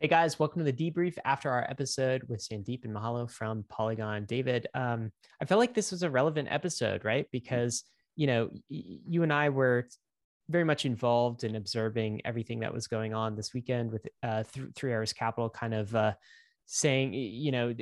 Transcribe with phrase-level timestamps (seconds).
[0.00, 4.26] Hey guys, welcome to the debrief after our episode with Sandeep and Mihailo from Polygon.
[4.26, 5.10] David, um,
[5.42, 7.26] I felt like this was a relevant episode, right?
[7.32, 7.82] Because
[8.14, 9.88] you know, you and I were
[10.48, 14.68] very much involved in observing everything that was going on this weekend with uh, th-
[14.76, 16.12] Three Arrows Capital, kind of uh,
[16.66, 17.74] saying, you know,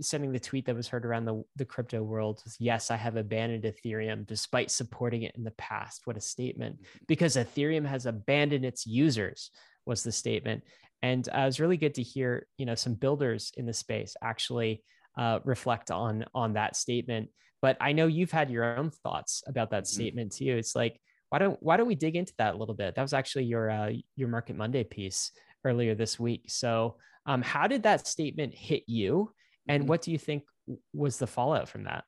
[0.00, 3.16] sending the tweet that was heard around the, the crypto world was, yes, I have
[3.16, 6.02] abandoned Ethereum despite supporting it in the past.
[6.04, 6.76] What a statement!
[6.76, 7.04] Mm-hmm.
[7.08, 9.50] Because Ethereum has abandoned its users
[9.86, 10.62] was the statement.
[11.02, 14.16] And uh, it was really good to hear, you know, some builders in the space
[14.22, 14.84] actually
[15.18, 17.28] uh, reflect on on that statement.
[17.60, 19.94] But I know you've had your own thoughts about that mm-hmm.
[19.94, 20.56] statement too.
[20.56, 21.00] It's like,
[21.30, 22.94] why don't why don't we dig into that a little bit?
[22.94, 25.32] That was actually your uh, your Market Monday piece
[25.64, 26.44] earlier this week.
[26.48, 29.32] So, um, how did that statement hit you,
[29.68, 29.88] and mm-hmm.
[29.88, 30.44] what do you think
[30.92, 32.04] was the fallout from that?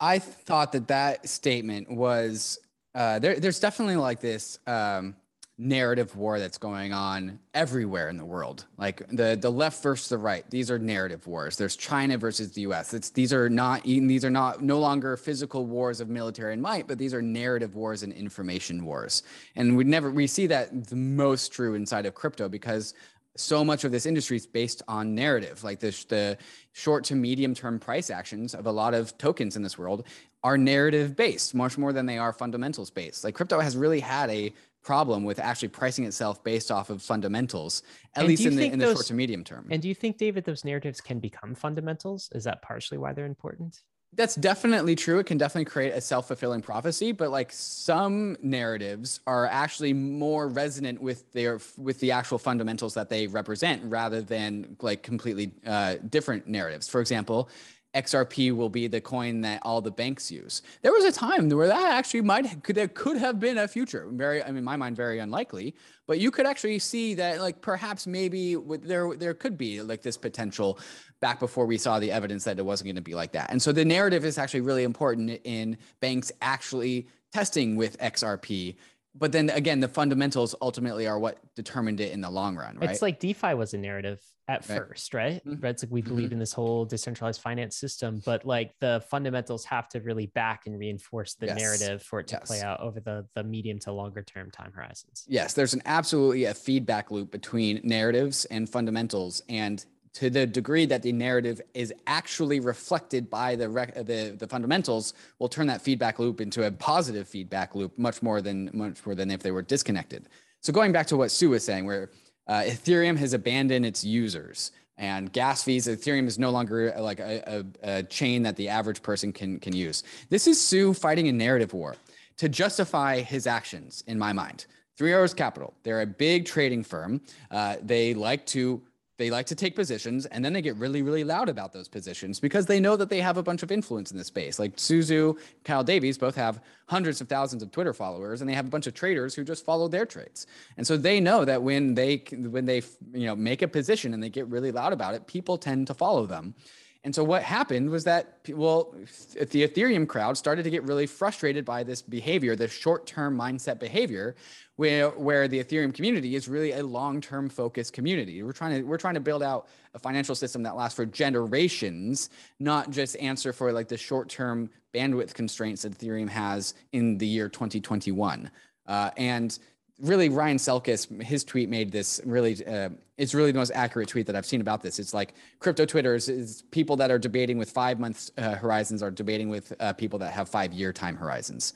[0.00, 2.58] I thought that that statement was
[2.94, 3.38] uh, there.
[3.38, 4.58] There's definitely like this.
[4.66, 5.16] Um,
[5.58, 8.66] narrative war that's going on everywhere in the world.
[8.78, 10.48] Like the the left versus the right.
[10.50, 11.56] These are narrative wars.
[11.56, 12.94] There's China versus the US.
[12.94, 16.88] It's these are not these are not no longer physical wars of military and might,
[16.88, 19.22] but these are narrative wars and information wars.
[19.56, 22.94] And we never we see that the most true inside of crypto because
[23.36, 26.36] so much of this industry is based on narrative like this the
[26.72, 30.06] short to medium term price actions of a lot of tokens in this world
[30.44, 34.28] are narrative based much more than they are fundamentals based like crypto has really had
[34.30, 37.82] a problem with actually pricing itself based off of fundamentals,
[38.14, 39.66] at and least in the in the those, short to medium term.
[39.70, 42.28] And do you think, David, those narratives can become fundamentals?
[42.34, 43.82] Is that partially why they're important?
[44.14, 45.20] That's definitely true.
[45.20, 50.48] It can definitely create a self fulfilling prophecy, but like some narratives are actually more
[50.48, 55.96] resonant with their with the actual fundamentals that they represent, rather than like completely uh,
[56.10, 56.88] different narratives.
[56.88, 57.48] For example,
[57.94, 60.62] XRP will be the coin that all the banks use.
[60.80, 64.08] There was a time where that actually might could there could have been a future.
[64.12, 65.74] Very, I mean, my mind, very unlikely.
[66.06, 70.16] But you could actually see that, like perhaps maybe there there could be like this
[70.16, 70.78] potential
[71.20, 73.50] back before we saw the evidence that it wasn't going to be like that.
[73.50, 78.76] And so the narrative is actually really important in banks actually testing with XRP
[79.14, 82.90] but then again, the fundamentals ultimately are what determined it in the long run, right?
[82.90, 84.78] It's like DeFi was a narrative at right.
[84.78, 85.44] first, right?
[85.46, 85.64] Mm-hmm.
[85.66, 86.34] It's like we believe mm-hmm.
[86.34, 90.78] in this whole decentralized finance system, but like the fundamentals have to really back and
[90.78, 91.58] reinforce the yes.
[91.58, 92.46] narrative for it to yes.
[92.46, 95.24] play out over the the medium to longer term time horizons.
[95.28, 99.84] Yes, there's an absolutely a feedback loop between narratives and fundamentals, and
[100.14, 105.14] to the degree that the narrative is actually reflected by the, rec- the the fundamentals
[105.38, 109.14] will turn that feedback loop into a positive feedback loop much more than much more
[109.14, 110.28] than if they were disconnected.
[110.60, 112.10] So going back to what Su was saying where
[112.46, 117.64] uh, ethereum has abandoned its users and gas fees ethereum is no longer like a,
[117.82, 120.04] a, a chain that the average person can can use.
[120.28, 121.96] This is Su fighting a narrative war
[122.36, 124.66] to justify his actions in my mind.
[124.98, 127.22] Three arrows capital they're a big trading firm.
[127.50, 128.82] Uh, they like to
[129.22, 132.40] they like to take positions and then they get really really loud about those positions
[132.40, 134.58] because they know that they have a bunch of influence in the space.
[134.58, 138.54] Like Su Zhu, kyle davies both have hundreds of thousands of twitter followers and they
[138.54, 140.48] have a bunch of traders who just follow their trades.
[140.76, 142.24] And so they know that when they
[142.56, 142.82] when they
[143.12, 145.94] you know make a position and they get really loud about it people tend to
[145.94, 146.54] follow them
[147.04, 148.94] and so what happened was that, well,
[149.36, 154.36] the Ethereum crowd started to get really frustrated by this behavior, this short-term mindset behavior,
[154.76, 158.44] where where the Ethereum community is really a long-term focused community.
[158.44, 162.30] We're trying to we're trying to build out a financial system that lasts for generations,
[162.60, 167.48] not just answer for like the short-term bandwidth constraints that Ethereum has in the year
[167.48, 168.48] 2021.
[168.86, 169.58] Uh, and
[170.02, 174.26] really Ryan Selkis, his tweet made this really, uh, it's really the most accurate tweet
[174.26, 174.98] that I've seen about this.
[174.98, 179.02] It's like crypto Twitter is, is people that are debating with five months uh, horizons
[179.02, 181.74] are debating with uh, people that have five year time horizons.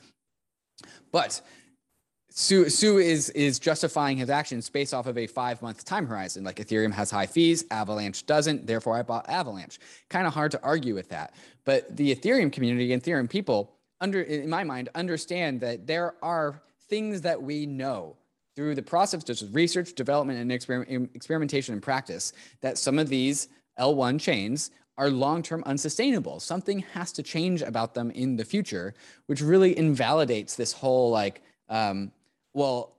[1.11, 1.41] But
[2.29, 6.43] Su, Su is is justifying his actions based off of a five month time horizon.
[6.43, 8.67] Like Ethereum has high fees, Avalanche doesn't.
[8.67, 9.79] Therefore, I bought Avalanche.
[10.09, 11.33] Kind of hard to argue with that.
[11.65, 16.61] But the Ethereum community and Ethereum people, under in my mind, understand that there are
[16.89, 18.15] things that we know
[18.55, 23.49] through the process of research, development, and exper- experimentation and practice that some of these
[23.79, 26.39] L1 chains are long term unsustainable.
[26.39, 28.95] Something has to change about them in the future,
[29.27, 32.11] which really invalidates this whole like, um,
[32.53, 32.95] well,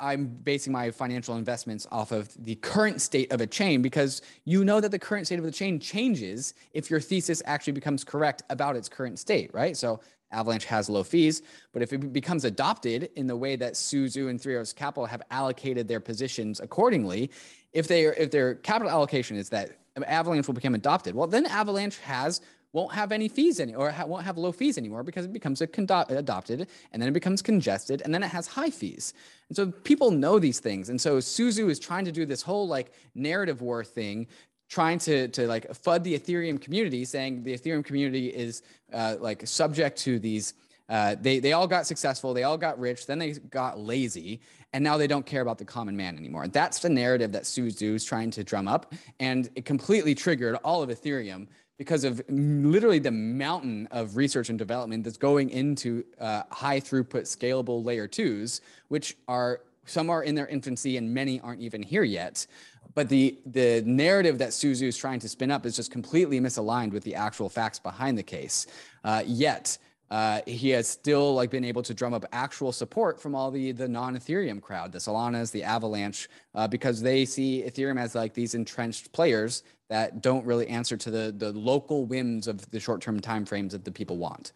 [0.00, 4.64] I'm basing my financial investments off of the current state of a chain because you
[4.64, 8.42] know that the current state of the chain changes if your thesis actually becomes correct
[8.50, 9.76] about its current state, right?
[9.76, 10.00] So
[10.34, 11.42] Avalanche has low fees,
[11.72, 15.06] but if it becomes adopted in the way that Su Zhu and Three Arrows Capital
[15.06, 17.30] have allocated their positions accordingly,
[17.72, 21.98] if they if their capital allocation is that Avalanche will become adopted, well, then Avalanche
[21.98, 22.40] has
[22.74, 25.60] won't have any fees any or ha- won't have low fees anymore because it becomes
[25.60, 29.14] a condo- adopted and then it becomes congested and then it has high fees.
[29.48, 30.88] And so people know these things.
[30.88, 34.26] And so Su is trying to do this whole like narrative war thing
[34.68, 38.62] trying to to like fud the ethereum community saying the ethereum community is
[38.92, 40.54] uh, like subject to these
[40.88, 44.40] uh, they they all got successful, they all got rich, then they got lazy,
[44.72, 46.46] and now they don't care about the common man anymore.
[46.46, 50.56] That's the narrative that Su Zhu is trying to drum up, and it completely triggered
[50.56, 51.46] all of Ethereum
[51.78, 57.22] because of literally the mountain of research and development that's going into uh, high throughput
[57.22, 62.04] scalable layer twos, which are some are in their infancy and many aren't even here
[62.04, 62.46] yet.
[62.94, 66.40] But the the narrative that Su Zhu is trying to spin up is just completely
[66.40, 68.66] misaligned with the actual facts behind the case.
[69.02, 69.76] Uh, yet
[70.10, 73.72] uh, he has still like been able to drum up actual support from all the
[73.72, 78.54] the non-Ethereum crowd, the Solanas, the Avalanche, uh, because they see Ethereum as like these
[78.54, 83.70] entrenched players that don't really answer to the the local whims of the short-term timeframes
[83.70, 84.52] that the people want.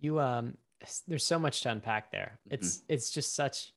[0.00, 0.58] You um,
[1.06, 2.38] there's so much to unpack there.
[2.50, 2.92] It's mm-hmm.
[2.92, 3.72] it's just such.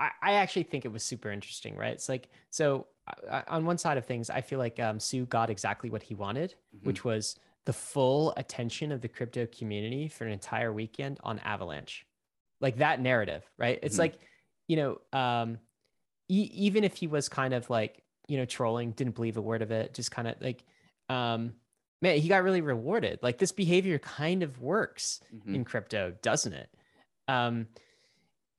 [0.00, 1.92] I, I actually think it was super interesting, right?
[1.92, 2.86] It's like so
[3.28, 6.14] uh, on one side of things, I feel like um, Su got exactly what he
[6.14, 6.86] wanted, mm-hmm.
[6.86, 12.06] which was the full attention of the crypto community for an entire weekend on Avalanche.
[12.60, 13.78] Like that narrative, right?
[13.82, 14.00] It's mm-hmm.
[14.00, 14.18] like,
[14.68, 15.58] you know, um,
[16.28, 19.62] e- even if he was kind of like, you know, trolling, didn't believe a word
[19.62, 20.64] of it, just kind of like,
[21.08, 21.54] um,
[22.02, 23.18] man, he got really rewarded.
[23.22, 25.54] Like this behavior kind of works mm-hmm.
[25.54, 26.70] in crypto, doesn't it?
[27.28, 27.66] Um,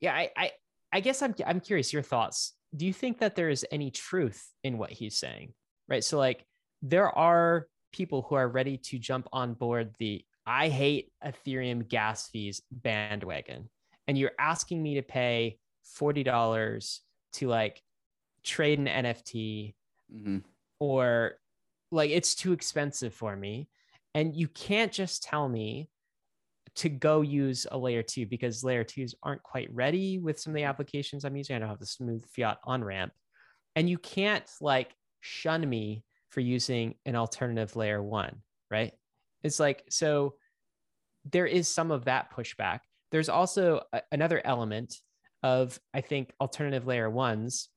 [0.00, 0.50] yeah, I, I,
[0.92, 2.54] I guess I'm, I'm curious your thoughts.
[2.74, 5.52] Do you think that there is any truth in what he's saying?
[5.88, 6.04] Right.
[6.04, 6.44] So like
[6.82, 12.28] there are people who are ready to jump on board the I hate Ethereum gas
[12.28, 13.68] fees bandwagon.
[14.08, 15.58] And you're asking me to pay
[15.98, 16.98] $40
[17.34, 17.80] to like
[18.42, 19.74] trade an NFT
[20.12, 20.38] mm-hmm.
[20.80, 21.36] or
[21.92, 23.68] like it's too expensive for me.
[24.14, 25.88] And you can't just tell me
[26.76, 30.54] to go use a layer two because layer twos aren't quite ready with some of
[30.54, 30.68] the mm.
[30.68, 31.56] applications I'm using.
[31.56, 33.12] I don't have the smooth fiat on ramp.
[33.76, 38.36] And you can't like shun me for using an alternative layer one,
[38.70, 38.92] right?
[39.42, 40.34] It's like, so
[41.30, 42.80] there is some of that pushback.
[43.10, 44.94] There's also a, another element
[45.42, 47.68] of, I think, alternative layer ones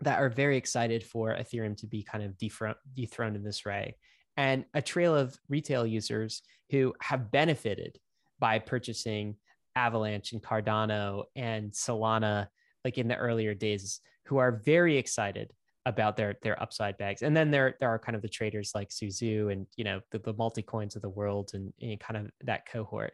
[0.00, 3.96] that are very excited for Ethereum to be kind of dethroned in this way.
[4.36, 7.98] And a trail of retail users who have benefited
[8.40, 9.36] by purchasing
[9.76, 12.48] Avalanche and Cardano and Solana,
[12.84, 15.52] like in the earlier days, who are very excited
[15.86, 17.22] about their their upside bags.
[17.22, 20.00] And then there there are kind of the traders like Su Zhu and you know
[20.10, 23.12] the, the multi coins of the world and, and, kind of that cohort.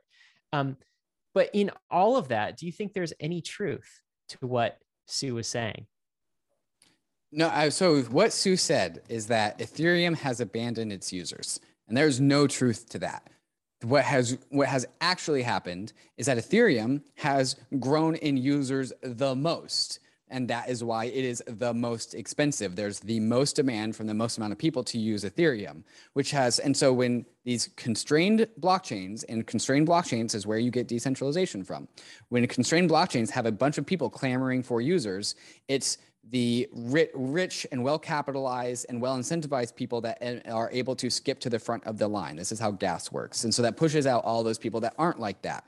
[0.53, 0.77] Um,
[1.35, 5.47] but in all of that, do you think there's any truth to what Su was
[5.47, 5.87] saying?
[7.33, 12.21] No, I, so what Su said is that Ethereum has abandoned its users, and there's
[12.21, 13.29] no truth to that.
[13.87, 20.01] What has what has actually happened is that Ethereum has grown in users the most
[20.29, 22.75] and that is why it is the most expensive.
[22.75, 25.85] There's the most demand from the most amount of people to use ethereum
[26.15, 30.89] which has and so when these constrained blockchains and constrained blockchains is where you get
[30.89, 31.87] decentralization from.
[32.31, 35.37] When constrained blockchains have a bunch of people clamoring for users
[35.69, 35.99] it's
[36.31, 41.51] the rich and well capitalized and well incentivized people that are able to skip to
[41.51, 42.37] the front of the line.
[42.37, 43.45] This is how gas works.
[43.45, 45.65] And so that pushes out all those people that aren't like that.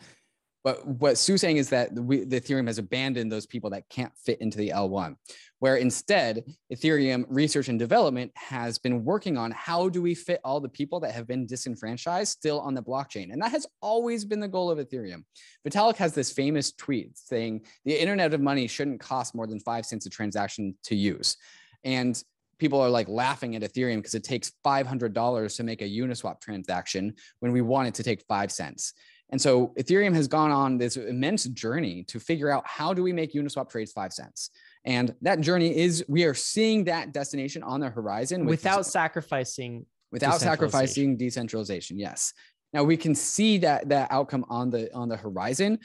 [0.65, 4.13] But what Su's saying is that we, the Ethereum has abandoned those people that can't
[4.17, 5.17] fit into the L1,
[5.61, 10.61] where instead Ethereum research and development has been working on how do we fit all
[10.61, 13.33] the people that have been disenfranchised still on the blockchain.
[13.33, 15.25] And that has always been the goal of Ethereum.
[15.67, 19.85] Vitalik has this famous tweet saying the internet of money shouldn't cost more than five
[19.85, 21.37] cents a transaction to use.
[21.85, 22.23] And
[22.59, 27.15] people are like laughing at Ethereum because it takes $500 to make a Uniswap transaction
[27.41, 28.95] when we want it to take five cents.
[29.31, 33.13] And so Ethereum has gone on this immense journey to figure out how do we
[33.13, 34.51] make Uniswap trades five cents.
[34.85, 40.41] And that journey is we are seeing that destination on the horizon without sacrificing without
[40.41, 41.99] sacrificing decentralization.
[41.99, 42.33] Yes.
[42.73, 45.79] Now we can see that that outcome on the on the horizon,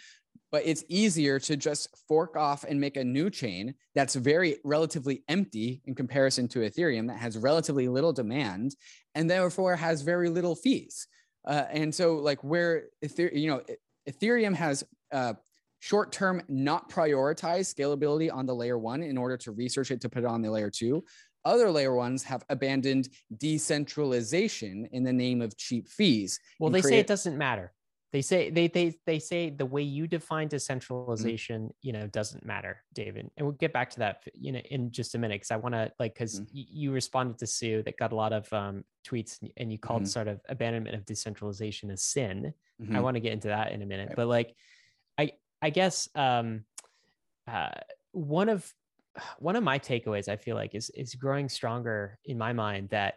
[0.52, 5.24] but it's easier to just fork off and make a new chain that's very relatively
[5.28, 8.76] empty in comparison to Ethereum that has relatively little demand
[9.16, 11.08] and therefore has very little fees.
[11.46, 13.62] Uh, and so like where Ether- you know
[14.10, 15.34] Ethereum has uh,
[15.90, 20.24] short-term not prioritize scalability on the layer one in order to research it to put
[20.24, 21.04] it on the layer two.
[21.44, 26.40] Other layer ones have abandoned decentralization in the name of cheap fees.
[26.58, 27.74] Well, they create- say it doesn't matter.
[28.14, 31.88] they say they they they say the way you define decentralization, mm-hmm.
[31.88, 33.30] you know, doesn't matter, David.
[33.36, 35.74] And we'll get back to that, you know, in just a minute because I want
[35.74, 36.56] to like because mm-hmm.
[36.56, 40.04] y- you responded to Su that got a lot of um, tweets and you called
[40.04, 40.18] mm-hmm.
[40.18, 42.54] sort of abandonment of decentralization a sin.
[42.80, 43.02] I mm-hmm.
[43.02, 44.16] want to get into that in a minute, right.
[44.16, 44.56] but like,
[45.64, 46.66] I guess um,
[47.50, 47.70] uh,
[48.12, 48.72] one of
[49.40, 53.16] one of my takeaways I feel like is is growing stronger in my mind that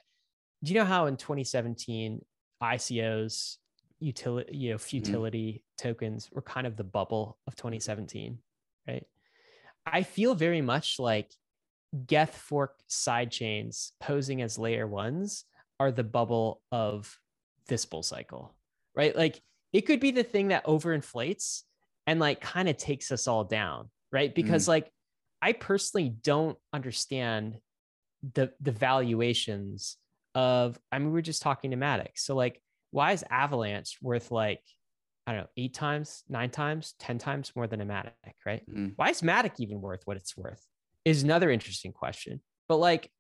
[0.65, 2.25] do you know how in 2017
[2.63, 3.57] ICOs
[3.99, 4.85] utility, you know, mm-hmm.
[4.85, 5.89] futility mm-hmm.
[5.89, 8.39] tokens were kind of the bubble of 2017,
[8.89, 9.05] right?
[9.85, 11.31] I feel very much like
[12.07, 15.45] Geth fork sidechains posing as layer ones
[15.79, 17.19] are the bubble of
[17.69, 18.55] this bull cycle,
[18.95, 19.15] right?
[19.15, 19.41] Like
[19.73, 21.63] it could be the thing that overinflates
[22.07, 24.35] and like kind of takes us all down, right?
[24.35, 24.91] Because mm like
[25.43, 27.59] I personally don't understand
[28.35, 29.97] the the valuations
[30.35, 32.17] of I mean we are just talking to Matic.
[32.17, 32.61] So like
[32.91, 34.61] why is Avalanche worth like
[35.27, 38.13] I don't know, eight times, nine times, 10 times more than a Matic,
[38.45, 38.63] right?
[38.71, 38.93] Mm.
[38.95, 40.65] Why is Matic even worth what it's worth?
[41.05, 42.41] Is another interesting question.
[42.69, 43.11] But like,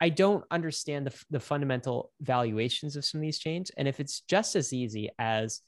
[0.00, 3.70] I don't understand the, the fundamental valuations of some of these chains.
[3.76, 5.62] And if it's just as easy as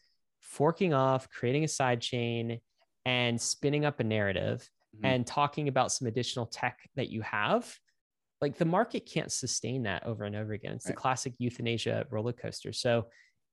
[0.46, 2.60] forking off, creating a side chain,
[3.04, 5.06] and spinning up a narrative mm-hmm.
[5.06, 7.78] and talking about some additional tech that you have,
[8.40, 10.74] like the market can't sustain that over and over again.
[10.74, 10.94] It's right.
[10.94, 12.72] the classic euthanasia roller coaster.
[12.72, 13.06] So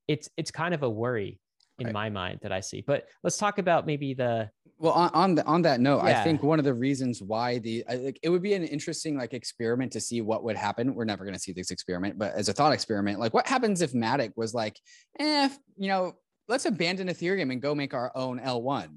[0.08, 1.40] it's it's kind of a worry
[1.80, 1.94] in right.
[1.94, 2.84] my mind that I see.
[2.86, 6.20] But let's talk about maybe the well on on, the, on that note, yeah.
[6.20, 9.18] I think one of the reasons why the I, like it would be an interesting
[9.18, 10.94] like experiment to see what would happen.
[10.94, 13.82] We're never going to see this experiment, but as a thought experiment, like what happens
[13.82, 14.80] if Matic was like,
[15.20, 16.14] eh, you know,
[16.48, 18.90] let's abandon Ethereum and go make our own L1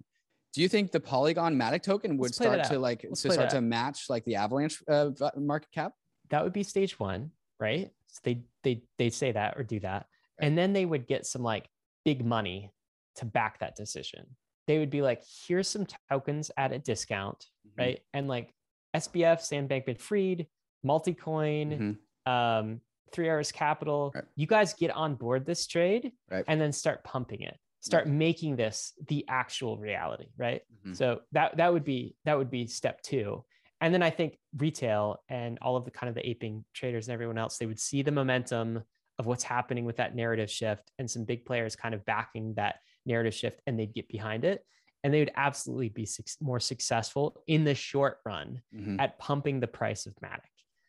[0.56, 3.60] do you think the Polygon Matic token would start to like Let's to start to
[3.60, 5.92] match like the Avalanche uh, market cap?
[6.30, 7.90] That would be stage one, right?
[8.06, 10.06] So they they they say that or do that,
[10.40, 11.68] and then they would get some like
[12.06, 12.72] big money
[13.16, 14.24] to back that decision.
[14.66, 17.82] They would be like, here's some tokens at a discount, mm-hmm.
[17.82, 18.00] right?
[18.14, 18.54] And like
[18.96, 20.46] SBF, Sam Bankman-Fried,
[20.86, 22.32] Multicoin, mm-hmm.
[22.32, 22.80] um,
[23.12, 24.12] Three Arrows Capital.
[24.14, 24.24] Right.
[24.34, 26.44] You guys get on board this trade right.
[26.48, 30.92] and then start pumping it start making this the actual reality right mm-hmm.
[30.92, 33.44] so that that would be that would be step two
[33.80, 37.14] and then i think retail and all of the kind of the aping traders and
[37.14, 38.82] everyone else they would see the momentum
[39.18, 42.76] of what's happening with that narrative shift and some big players kind of backing that
[43.06, 44.64] narrative shift and they'd get behind it
[45.04, 46.08] and they would absolutely be
[46.40, 48.98] more successful in the short run mm-hmm.
[48.98, 50.40] at pumping the price of matic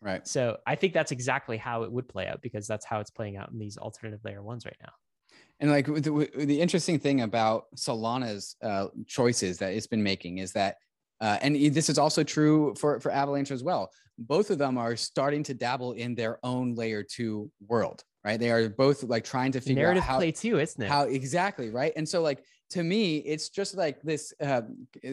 [0.01, 3.09] right so i think that's exactly how it would play out because that's how it's
[3.09, 4.91] playing out in these alternative layer ones right now
[5.59, 10.51] and like the, the interesting thing about Solana's uh, choices that it's been making is
[10.53, 10.77] that,
[11.19, 13.89] uh, and this is also true for, for Avalanche as well.
[14.19, 18.39] Both of them are starting to dabble in their own layer two world, right?
[18.39, 20.89] They are both like trying to figure Narrative out how play too, isn't it?
[20.89, 21.93] How exactly right?
[21.95, 24.61] And so like to me, it's just like this uh,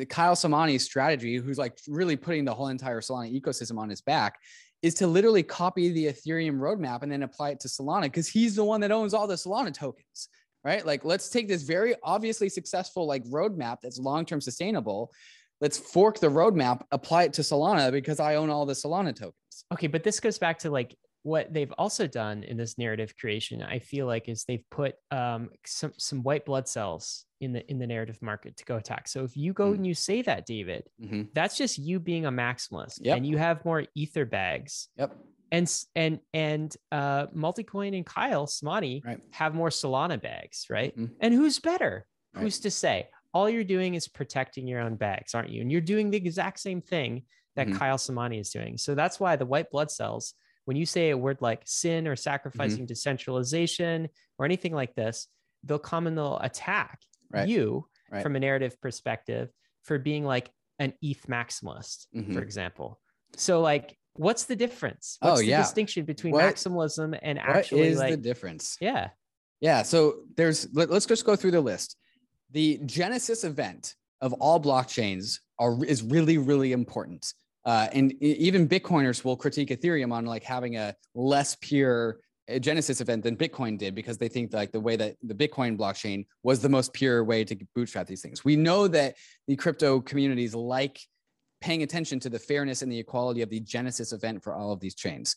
[0.08, 4.38] Kyle Samani's strategy, who's like really putting the whole entire Solana ecosystem on his back,
[4.84, 8.54] is to literally copy the Ethereum roadmap and then apply it to Solana because he's
[8.54, 10.28] the one that owns all the Solana tokens,
[10.62, 10.84] right?
[10.84, 15.10] Like, let's take this very obviously successful like roadmap that's long-term sustainable.
[15.62, 19.64] Let's fork the roadmap, apply it to Solana because I own all the Solana tokens.
[19.72, 23.62] Okay, but this goes back to like what they've also done in this narrative creation.
[23.62, 27.78] I feel like is they've put um, some some white blood cells in the in
[27.78, 29.08] the narrative market to go attack.
[29.08, 29.76] So if you go mm.
[29.76, 31.22] and you say that, David, mm-hmm.
[31.32, 33.16] that's just you being a maximalist, yep.
[33.16, 34.88] and you have more ether bags.
[34.96, 35.16] Yep.
[35.50, 39.20] And and and uh, Multicoin and Kyle Samani right.
[39.30, 40.96] have more Solana bags, right?
[40.96, 41.14] Mm-hmm.
[41.20, 42.06] And who's better?
[42.34, 42.42] Right.
[42.42, 43.08] Who's to say?
[43.32, 45.62] All you're doing is protecting your own bags, aren't you?
[45.62, 47.22] And you're doing the exact same thing
[47.56, 47.78] that mm-hmm.
[47.78, 48.76] Kyle Samani is doing.
[48.76, 52.16] So that's why the white blood cells, when you say a word like sin or
[52.16, 52.86] sacrificing mm-hmm.
[52.86, 55.28] decentralization or anything like this,
[55.62, 57.48] they'll come and they'll attack right.
[57.48, 58.22] you right.
[58.22, 59.50] from a narrative perspective
[59.82, 62.32] for being like an ETH maximalist, mm-hmm.
[62.34, 63.00] for example.
[63.36, 65.16] So like, what's the difference?
[65.20, 65.62] What's oh, the yeah.
[65.62, 68.76] distinction between what, maximalism and actually what is like, the difference?
[68.80, 69.10] Yeah.
[69.60, 69.82] Yeah.
[69.82, 71.96] So there's let, us just go through the list.
[72.50, 77.32] The genesis event of all blockchains are is really, really important.
[77.64, 82.18] Uh, and even Bitcoiners will critique Ethereum on like having a less pure
[82.60, 86.26] Genesis event than Bitcoin did because they think like the way that the Bitcoin blockchain
[86.42, 88.44] was the most pure way to bootstrap these things.
[88.44, 89.16] We know that
[89.48, 91.00] the crypto communities like
[91.62, 94.80] paying attention to the fairness and the equality of the Genesis event for all of
[94.80, 95.36] these chains.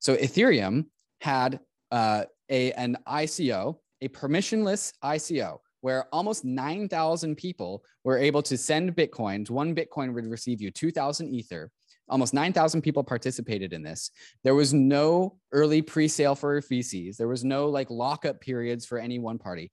[0.00, 0.86] So Ethereum
[1.20, 1.60] had
[1.92, 8.96] uh, a an ICO, a permissionless ICO, where almost 9,000 people were able to send
[8.96, 9.50] Bitcoins.
[9.50, 11.70] One Bitcoin would receive you 2,000 Ether
[12.10, 14.10] almost 9,000 people participated in this.
[14.44, 17.16] There was no early pre-sale for VCs.
[17.16, 19.70] There was no like lockup periods for any one party.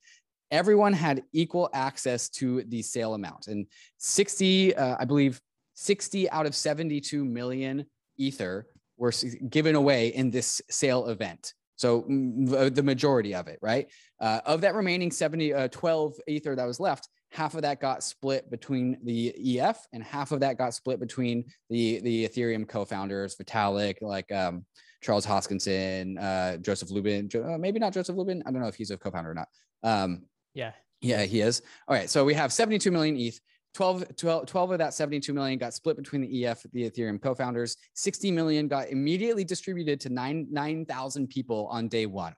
[0.52, 3.48] everyone had equal access to the sale amount.
[3.48, 3.66] And
[3.98, 5.40] 60, uh, I believe,
[5.74, 7.84] 60 out of 72 million
[8.16, 9.12] Ether were
[9.50, 11.52] given away in this sale event.
[11.76, 13.86] So mm, the majority of it, right?
[14.20, 18.02] Uh, of that remaining 70, uh, 12 Ether that was left, half of that got
[18.02, 23.36] split between the EF and half of that got split between the, the Ethereum co-founders,
[23.36, 24.64] Vitalik, like um,
[25.02, 28.42] Charles Hoskinson, uh, Joseph Lubin, uh, maybe not Joseph Lubin.
[28.46, 29.48] I don't know if he's a co-founder or not.
[29.82, 30.22] Um,
[30.54, 30.72] yeah.
[31.02, 31.62] Yeah, he is.
[31.86, 32.08] All right.
[32.08, 33.38] So we have 72 million ETH.
[33.76, 37.76] 12, 12, 12 of that 72 million got split between the EF, the Ethereum co-founders.
[37.94, 42.34] 60 million got immediately distributed to 9 9,000 people on day 1.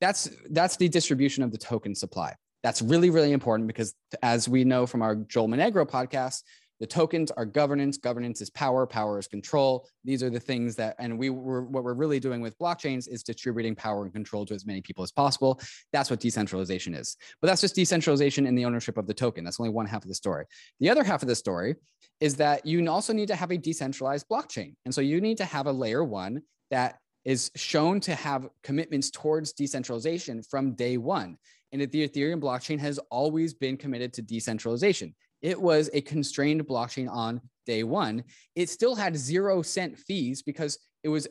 [0.00, 2.34] That's that's the distribution of the token supply.
[2.62, 6.42] That's really really important because as we know from our Joel Monegro podcast,
[6.80, 7.98] the tokens are governance.
[7.98, 8.86] Governance is power.
[8.86, 9.86] Power is control.
[10.02, 13.22] These are the things that and we were what we're really doing with blockchains is
[13.22, 15.60] distributing power and control to as many people as possible.
[15.92, 17.16] That's what decentralization is.
[17.40, 19.44] But that's just decentralization in the ownership of the token.
[19.44, 20.46] That's only one half of the story.
[20.80, 21.76] The other half of the story
[22.20, 24.74] is that you also need to have a decentralized blockchain.
[24.84, 29.10] And so you need to have a layer one that is shown to have commitments
[29.10, 31.36] towards decentralization from day one.
[31.72, 35.14] And that the Ethereum blockchain has always been committed to decentralization.
[35.42, 38.24] It was a constrained blockchain on day one.
[38.54, 41.28] It still had zero cent fees because it was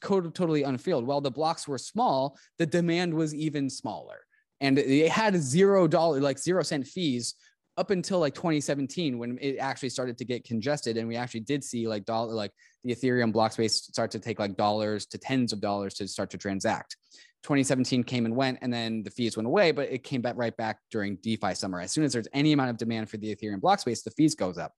[0.00, 1.06] totally unfilled.
[1.06, 4.20] While the blocks were small, the demand was even smaller.
[4.60, 7.34] And it had zero dollar, like zero cent fees
[7.76, 11.64] up until like 2017 when it actually started to get congested and we actually did
[11.64, 12.52] see like dollar like
[12.84, 16.28] the ethereum block space start to take like dollars to tens of dollars to start
[16.28, 16.96] to transact
[17.42, 20.56] 2017 came and went and then the fees went away but it came back right
[20.56, 23.60] back during defi summer as soon as there's any amount of demand for the ethereum
[23.60, 24.72] block space the fees goes up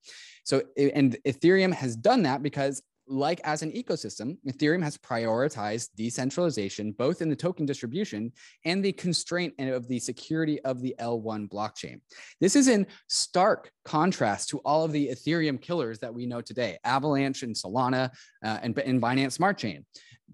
[0.44, 6.92] so and ethereum has done that because like as an ecosystem, Ethereum has prioritized decentralization,
[6.92, 8.32] both in the token distribution
[8.64, 12.00] and the constraint of the security of the L1 blockchain.
[12.40, 16.78] This is in stark contrast to all of the Ethereum killers that we know today,
[16.84, 18.10] Avalanche and Solana
[18.44, 19.84] uh, and, and Binance Smart Chain.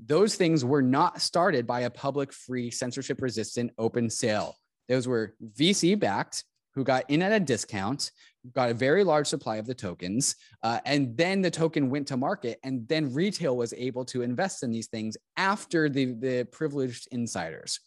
[0.06, 4.56] Those things were not started by a public, free, censorship resistant open sale.
[4.88, 8.12] Those were VC backed who got in at a discount
[8.54, 12.16] got a very large supply of the tokens, uh, and then the token went to
[12.16, 17.08] market, and then retail was able to invest in these things after the, the privileged
[17.10, 17.80] insiders.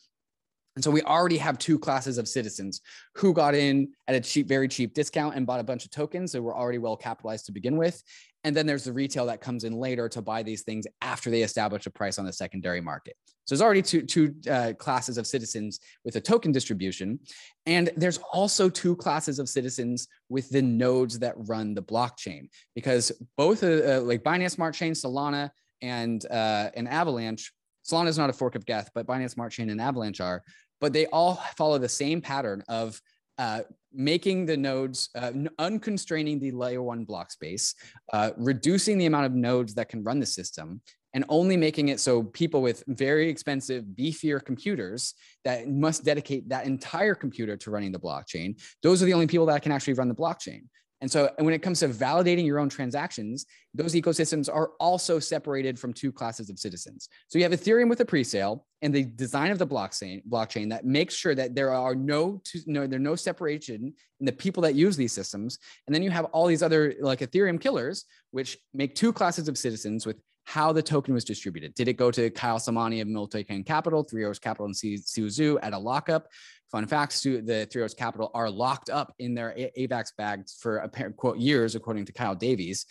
[0.76, 2.80] And so we already have two classes of citizens
[3.16, 6.32] who got in at a cheap, very cheap discount and bought a bunch of tokens
[6.32, 8.02] that were already well capitalized to begin with.
[8.44, 11.44] And then there's the retail that comes in later to buy these things after they
[11.44, 13.16] establish a price on the secondary market.
[13.46, 17.20] So there's already two, two uh, classes of citizens with a token distribution.
[17.66, 23.12] And there's also two classes of citizens with the nodes that run the blockchain because
[23.38, 25.52] both uh, uh, like Binance Smart Chain, Solana,
[25.82, 27.52] and, uh, and Avalanche,
[27.86, 30.44] Solana is not a fork of Geth, but Binance Smart Chain and Avalanche are,
[30.80, 33.00] but they all follow the same pattern of
[33.42, 37.74] uh, making the nodes, uh, unconstraining the layer one block space,
[38.14, 40.80] uh, reducing the amount of nodes that can run the system,
[41.16, 46.68] and only making it so people with very expensive, beefier computers that must dedicate that
[46.68, 50.08] entire computer to running the blockchain, those are the only people that can actually run
[50.08, 50.62] the blockchain.
[51.02, 55.80] And so when it comes to validating your own transactions, those ecosystems are also separated
[55.80, 57.10] from two classes of citizens.
[57.28, 60.86] So you have Ethereum with a pre-sale and the design of the blockchain blockchain that
[60.86, 64.76] makes sure that there are no, two, no there no separation in the people that
[64.76, 65.58] use these systems.
[65.88, 69.58] And then you have all these other like Ethereum killers, which make two classes of
[69.58, 71.74] citizens with how the token was distributed.
[71.76, 75.58] Did it go to Kyle Samani of Multicoin Capital, Three Arrows Capital, and Su Zhu
[75.62, 76.28] at a lockup?
[76.72, 80.78] Fun facts: to the Three Arrows Capital are locked up in their AVAX bags for
[80.78, 82.86] a quote years, according to Kyle Davies.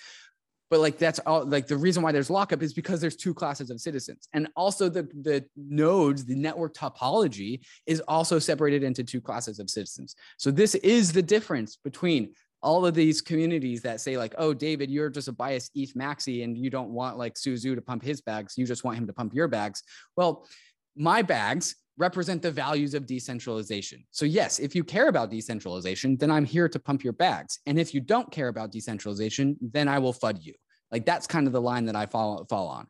[0.71, 3.71] But like that's all like the reason why there's lockup is because there's two classes
[3.71, 4.29] of citizens.
[4.33, 9.69] And also the, the nodes, the network topology is also separated into two classes of
[9.69, 10.15] citizens.
[10.37, 14.91] So this is the difference between all of these communities that say like, oh, David,
[14.91, 18.05] you're just a biased ETH maxi and you don't want like Su Zhu to pump
[18.05, 18.55] his bags.
[18.57, 19.83] You just want him to pump your bags.
[20.17, 20.47] Well,
[20.95, 24.03] my bags represent the values of decentralization.
[24.11, 27.61] So yes, if you care about decentralization, then I'm here to pump your bags.
[27.67, 30.55] And if you don't care about decentralization, then I will FUD you.
[30.91, 32.87] Like that's kind of the line that I fall fall on.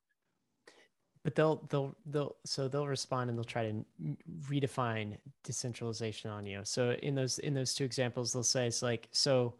[1.24, 3.84] But they'll they'll they'll so they'll respond and they'll try to
[4.48, 6.60] redefine decentralization on you.
[6.62, 9.54] So in those in those two examples, they'll say it's like so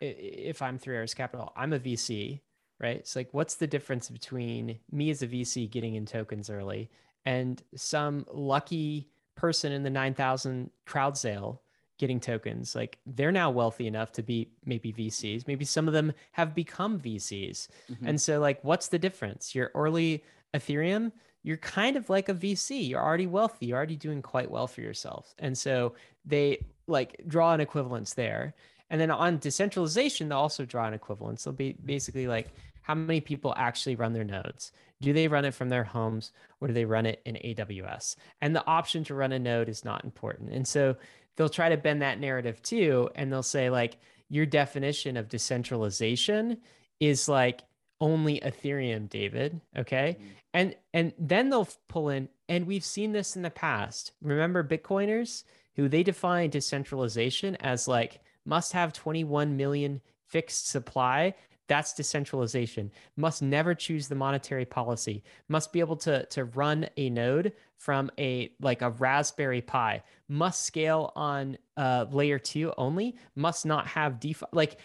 [0.00, 2.40] if I'm Three Arrows Capital, I'm a VC,
[2.80, 2.96] right?
[2.96, 6.90] It's like what's the difference between me as a VC getting in tokens early
[7.24, 11.62] and some lucky person in the 9000 crowd sale
[11.98, 12.74] getting tokens.
[12.74, 16.98] Like they're now wealthy enough to be maybe vcs maybe some of them have become
[16.98, 18.06] vcs mm-hmm.
[18.06, 19.54] and so like what's the difference?
[19.54, 21.12] Your early ethereum
[21.44, 23.66] you're kind of like a vc you're already wealthy.
[23.66, 25.34] You're already doing quite well for yourself.
[25.38, 28.54] And so they like draw an equivalence there.
[28.90, 31.44] And then on decentralization, they'll also draw an equivalence.
[31.44, 32.48] They'll be basically like
[32.82, 34.72] how many people actually run their nodes.
[35.00, 38.16] Do they run it from their homes or do they run it in AWS?
[38.40, 40.50] And the option to run a node is not important.
[40.50, 40.96] And so
[41.36, 43.10] they'll try to bend that narrative too.
[43.14, 46.58] And they'll say, like, your definition of decentralization
[47.00, 47.62] is like
[48.00, 49.60] only Ethereum, David.
[49.76, 50.16] Okay.
[50.18, 50.28] Mm-hmm.
[50.54, 54.12] And and then they'll pull in, and we've seen this in the past.
[54.20, 55.44] Remember Bitcoiners
[55.76, 61.34] who they define decentralization as like must have 21 million fixed supply
[61.68, 62.90] that's decentralization.
[63.16, 65.22] Must never choose the monetary policy.
[65.48, 70.02] Must be able to to run a node from a like a Raspberry Pi.
[70.28, 73.16] Must scale on uh, layer two only.
[73.36, 74.46] Must not have DeFi.
[74.52, 74.78] Like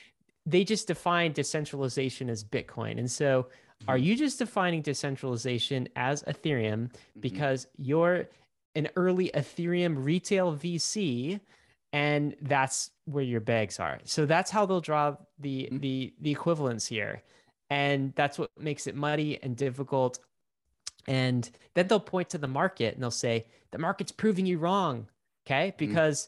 [0.45, 2.99] they just define decentralization as Bitcoin.
[2.99, 3.89] And so, mm-hmm.
[3.89, 7.19] are you just defining decentralization as Ethereum mm-hmm.
[7.19, 8.29] because you're
[8.75, 11.39] an early Ethereum retail VC
[11.93, 14.00] and that's where your bags are.
[14.04, 15.80] So that's how they'll draw the mm-hmm.
[15.80, 17.23] the the equivalence here,
[17.69, 20.19] and that's what makes it muddy and difficult.
[21.08, 25.08] And then they'll point to the market and they'll say the market's proving you wrong.
[25.45, 25.78] Okay, mm-hmm.
[25.78, 26.28] because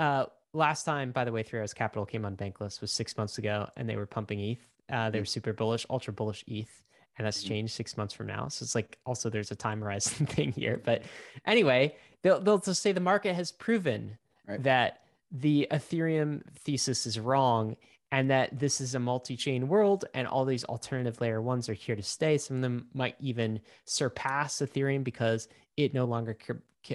[0.00, 0.22] mm-hmm.
[0.22, 3.38] uh, last time, by the way, Three Arrows Capital came on Bankless was six months
[3.38, 4.58] ago, and they were pumping ETH.
[4.90, 5.28] Uh, they were mm-hmm.
[5.28, 6.82] super bullish, ultra bullish ETH,
[7.18, 8.48] and that's changed six months from now.
[8.48, 10.80] So it's like also there's a time horizon thing here.
[10.82, 11.02] But
[11.44, 14.16] anyway, they'll they'll just say the market has proven
[14.48, 14.62] right.
[14.62, 17.76] that the Ethereum thesis is wrong
[18.10, 21.96] and that this is a multi-chain world and all these alternative layer ones are here
[21.96, 26.36] to stay some of them might even surpass ethereum because it no longer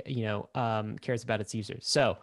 [0.05, 2.17] you know um, cares about its users so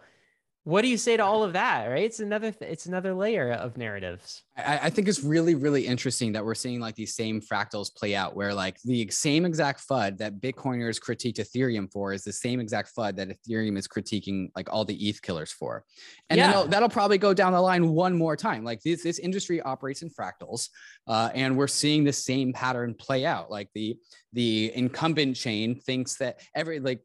[0.63, 2.03] what do you say to all of that right?
[2.03, 4.43] It's another th- it's another layer of narratives.
[4.55, 8.13] I, I, think it's really really interesting that we're seeing like these same fractals play
[8.13, 12.59] out where like the same exact fud that bitcoiners critiqued ethereum for is the same
[12.59, 15.83] exact fud that ethereum is critiquing like all the eth killers for.
[16.29, 16.43] And yeah.
[16.43, 18.63] then that'll, that'll probably go down the line one more time.
[18.63, 20.69] Like this this industry operates in fractals
[21.07, 23.49] uh, and we're seeing the same pattern play out.
[23.49, 23.97] Like the
[24.33, 27.01] the incumbent chain thinks that every like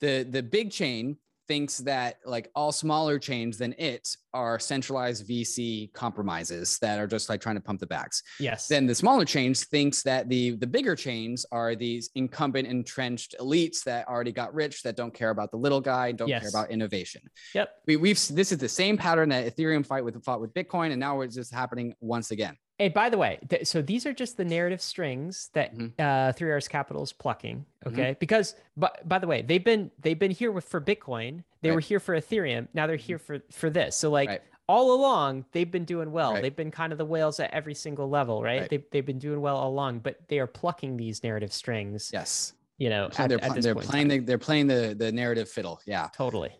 [0.00, 1.18] the the big chain
[1.50, 7.28] thinks that like all smaller chains than it are centralized VC compromises that are just
[7.28, 8.22] like trying to pump the backs.
[8.38, 8.68] Yes.
[8.68, 13.82] Then the smaller chains thinks that the the bigger chains are these incumbent entrenched elites
[13.82, 16.42] that already got rich that don't care about the little guy, don't yes.
[16.42, 17.22] care about innovation.
[17.52, 17.68] Yep.
[17.88, 21.00] We, we've this is the same pattern that Ethereum fight with fought with Bitcoin, and
[21.00, 22.56] now it's just happening once again.
[22.80, 25.88] Hey, by the way, th- so these are just the narrative strings that mm-hmm.
[25.98, 27.58] uh, Three Arrows Capital is plucking.
[27.58, 27.88] Mm-hmm.
[27.88, 28.18] Okay, mm-hmm.
[28.18, 31.44] because but by the way, they've been they've been here with for Bitcoin.
[31.60, 31.74] They right.
[31.74, 32.68] were here for Ethereum.
[32.72, 33.36] Now they're here mm-hmm.
[33.50, 33.96] for for this.
[33.96, 34.40] So like right.
[34.66, 36.32] all along, they've been doing well.
[36.32, 36.40] Right.
[36.40, 38.66] They've been kind of the whales at every single level, right?
[38.70, 42.08] They've they've been doing well all along, but they are plucking these narrative strings.
[42.14, 42.54] Yes.
[42.78, 45.82] You know, at, they're, they're playing the, they're playing the the narrative fiddle.
[45.84, 46.08] Yeah.
[46.16, 46.56] Totally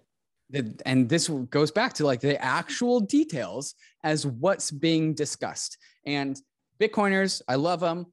[0.85, 6.41] and this goes back to like the actual details as what's being discussed and
[6.81, 8.07] Bitcoiners, I love them.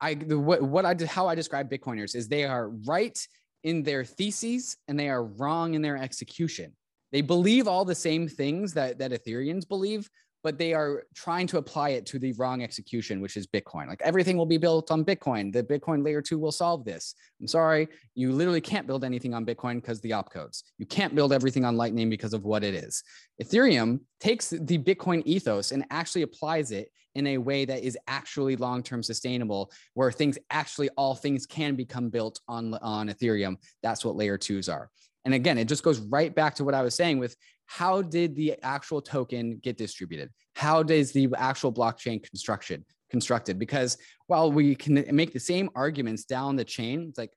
[0.00, 3.18] I the, what, what I did how I describe Bitcoiners is they are right
[3.64, 6.72] in their theses and they are wrong in their execution.
[7.10, 10.08] They believe all the same things that that Ethereans believe,
[10.46, 13.88] but they are trying to apply it to the wrong execution, which is Bitcoin.
[13.88, 15.52] Like everything will be built on Bitcoin.
[15.52, 17.16] The Bitcoin layer two will solve this.
[17.40, 20.62] I'm sorry, you literally can't build anything on Bitcoin because the opcodes.
[20.78, 23.02] You can't build everything on Lightning because of what it is.
[23.42, 28.54] Ethereum takes the Bitcoin ethos and actually applies it in a way that is actually
[28.54, 33.56] long-term sustainable, where things actually all things can become built on on Ethereum.
[33.82, 34.90] That's what layer twos are.
[35.26, 37.36] And again, it just goes right back to what I was saying with
[37.66, 40.30] how did the actual token get distributed?
[40.54, 43.58] How does the actual blockchain construction constructed?
[43.58, 47.32] Because while we can make the same arguments down the chain, it's like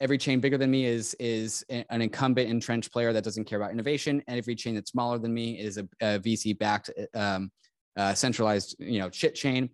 [0.00, 3.70] every chain bigger than me is is an incumbent entrenched player that doesn't care about
[3.70, 7.52] innovation, and every chain that's smaller than me is a, a VC backed um,
[7.96, 9.70] uh, centralized, you know, shit chain.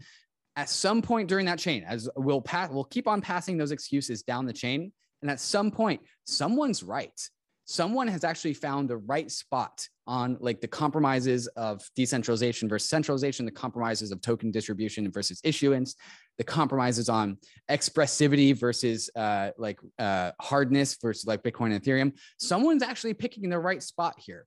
[0.57, 4.22] At some point during that chain, as we'll pass, we'll keep on passing those excuses
[4.22, 7.18] down the chain, and at some point, someone's right.
[7.66, 13.46] Someone has actually found the right spot on like the compromises of decentralization versus centralization,
[13.46, 15.94] the compromises of token distribution versus issuance,
[16.37, 17.38] the compromises on
[17.70, 22.12] expressivity versus uh, like uh, hardness versus like Bitcoin and Ethereum.
[22.38, 24.46] Someone's actually picking the right spot here.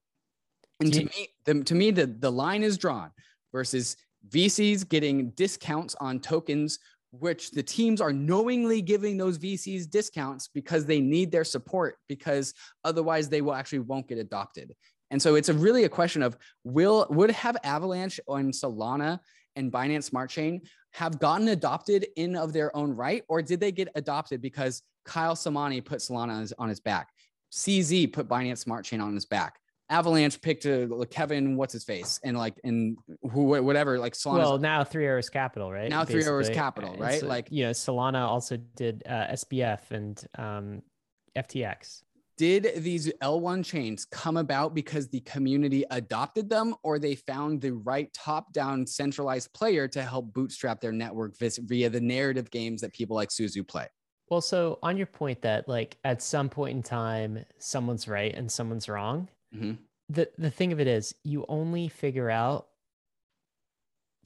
[0.80, 3.10] And to me, the, to me, the, the line is drawn
[3.52, 3.96] versus
[4.28, 6.78] VCs getting discounts on tokens,
[7.20, 12.54] which the teams are knowingly giving those VCs discounts because they need their support, because
[12.84, 14.74] otherwise they will actually won't get adopted.
[15.10, 19.20] And so it's a really a question of will would have Avalanche and Solana
[19.56, 20.60] and Binance Smart Chain
[20.92, 25.34] have gotten adopted in of their own right, or did they get adopted because Kyle
[25.34, 27.08] Samani put Solana on his, on his back?
[27.52, 29.58] CZ put Binance Smart Chain on his back.
[29.90, 32.98] Avalanche picked a Kevin, what's his face, and like and
[33.30, 34.38] who whatever like Solana.
[34.38, 35.88] Well, now Three Arrows Capital, right?
[35.88, 37.22] Now Three Arrows Capital, right?
[37.22, 40.82] like you know, Solana also did uh, SBF and um,
[41.36, 42.02] FTX.
[42.36, 47.72] Did these L1 chains come about because the community adopted them, or they found the
[47.72, 53.16] right top-down centralized player to help bootstrap their network via the narrative games that people
[53.16, 53.88] like Su Zhu play?
[54.30, 58.52] Well, so on your point that like at some point in time, someone's right and
[58.52, 59.72] someone's wrong Mm-hmm.
[60.10, 62.68] The the thing of it is, you only figure out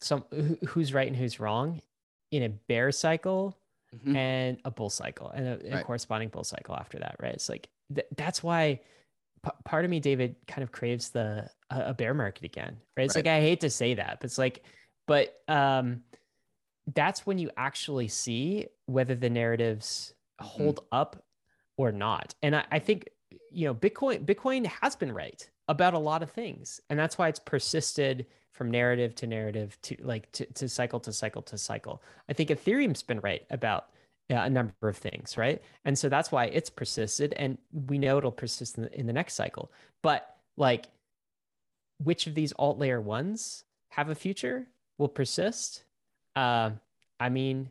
[0.01, 0.25] some
[0.69, 1.81] who's right and who's wrong
[2.31, 3.57] in a bear cycle
[3.95, 4.17] mm-hmm.
[4.17, 5.81] and a bull cycle and a, right.
[5.81, 7.35] a, corresponding bull cycle after that, right?
[7.35, 8.81] It's like th- that's why
[9.45, 13.05] p- part of me, David, kind of craves the a bear market again, right?
[13.05, 13.25] It's right.
[13.25, 14.63] like I hate to say that, but it's like,
[15.07, 16.03] but um,
[16.95, 20.49] that's when you actually see whether the narratives mm-hmm.
[20.49, 21.25] hold up
[21.77, 22.35] or not.
[22.43, 23.09] And I, I think
[23.53, 27.29] you know, Bitcoin Bitcoin has been right about a lot of things, and that's why
[27.29, 32.03] it's persisted from narrative to narrative to like to, to cycle to cycle to cycle.
[32.29, 33.89] I think Ethereum's been right about
[34.29, 35.61] a number of things, right?
[35.85, 39.13] And so that's why it's persisted, and we know it'll persist in the, in the
[39.13, 39.71] next cycle.
[40.03, 40.87] But like,
[41.99, 44.67] which of these alt layer ones have a future
[44.99, 45.85] will persist?
[46.35, 46.71] Uh,
[47.21, 47.71] I mean,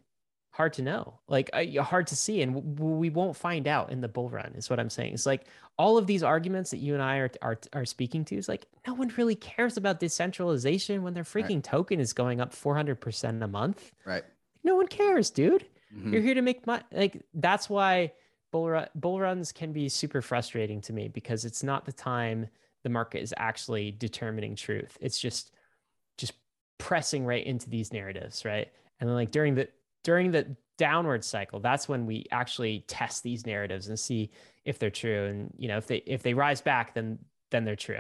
[0.62, 4.00] hard to know like uh, hard to see and w- we won't find out in
[4.00, 5.12] the bull run is what i'm saying.
[5.12, 8.36] It's like all of these arguments that you and i are are, are speaking to
[8.36, 11.64] is like no one really cares about decentralization when their freaking right.
[11.64, 13.92] token is going up 400% a month.
[14.06, 14.24] Right.
[14.64, 15.66] No one cares dude.
[15.92, 16.14] Mm-hmm.
[16.14, 18.14] you're here to make money like that's why
[18.52, 22.48] bull, run, bull runs can be super frustrating to me because it's not the time
[22.84, 24.96] the market is actually determining truth.
[25.02, 25.52] It's just
[26.20, 26.34] just
[26.78, 28.70] pressing right into these narratives right?
[29.00, 29.68] And then like during the
[30.04, 34.32] during the downward cycle that's when we actually test these narratives and see
[34.66, 37.20] if they're true and you know if they if they rise back then
[37.52, 38.00] then they're true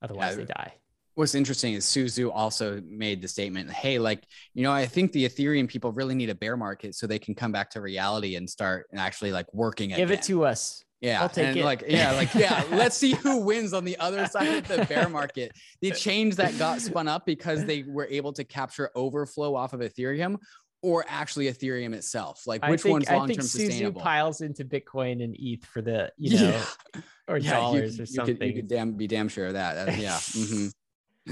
[0.00, 0.36] otherwise yeah.
[0.36, 0.72] they die
[1.16, 5.12] what's interesting is Su Zhu also made the statement hey like you know i think
[5.12, 8.36] the ethereum people really need a bear market so they can come back to reality
[8.36, 10.18] and start and actually like working give again.
[10.18, 11.64] it to us yeah, I'll take and it.
[11.64, 12.64] like yeah, like yeah.
[12.72, 15.52] let's see who wins on the other side of the bear market.
[15.80, 19.80] The change that got spun up because they were able to capture overflow off of
[19.80, 20.38] Ethereum,
[20.82, 22.46] or actually Ethereum itself?
[22.46, 24.00] Like which think, one's long term sustainable?
[24.00, 26.50] piles into Bitcoin and ETH for the you know
[26.94, 27.00] yeah.
[27.28, 28.34] or yeah, dollars you, or something.
[28.34, 29.98] You could, you could damn be damn sure of that.
[29.98, 30.16] yeah.
[30.16, 30.68] Mm-hmm.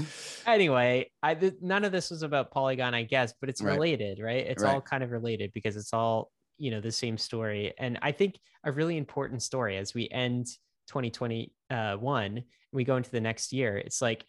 [0.45, 4.45] anyway, I th- none of this was about Polygon, I guess, but it's related, right?
[4.45, 4.73] It's right.
[4.73, 8.39] all kind of related because it's all you know the same story, and I think
[8.63, 10.47] a really important story as we end
[10.87, 13.77] 2021, we go into the next year.
[13.77, 14.25] It's like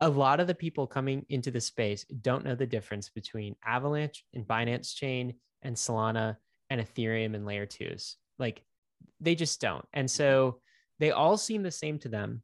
[0.00, 4.24] a lot of the people coming into the space don't know the difference between Avalanche
[4.34, 6.36] and Binance Chain and Solana
[6.70, 8.16] and Ethereum and layer twos.
[8.38, 8.62] Like
[9.20, 9.84] they just don't.
[9.92, 10.60] And so
[10.98, 12.42] they all seem the same to them.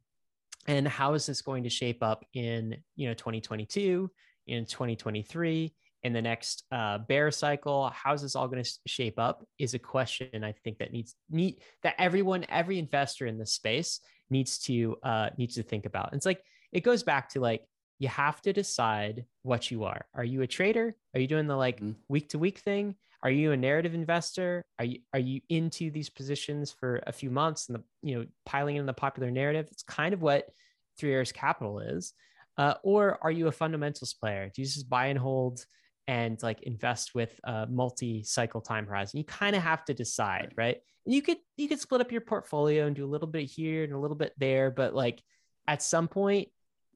[0.67, 4.09] And how is this going to shape up in, you know, 2022,
[4.47, 7.91] in 2023, in the next uh, bear cycle?
[7.93, 9.45] How's this all going to shape up?
[9.59, 13.99] Is a question I think that needs need that everyone, every investor in this space
[14.29, 16.11] needs to uh, needs to think about.
[16.11, 16.41] And it's like
[16.73, 17.65] it goes back to like
[17.99, 20.05] you have to decide what you are.
[20.13, 20.95] Are you a trader?
[21.13, 22.95] Are you doing the like week to week thing?
[23.21, 24.65] Are you a narrative investor?
[24.79, 28.25] Are you are you into these positions for a few months and the you know
[28.45, 29.69] piling in the popular narrative?
[29.71, 30.49] It's kind of what
[30.97, 32.13] Three Arrows Capital is.
[32.57, 34.51] Uh, or are you a fundamentals player?
[34.53, 35.65] Do you just buy and hold
[36.07, 39.19] and like invest with a multi-cycle time horizon?
[39.19, 40.77] You kind of have to decide, right?
[41.05, 43.83] And you could you could split up your portfolio and do a little bit here
[43.83, 45.21] and a little bit there, but like
[45.67, 46.49] at some point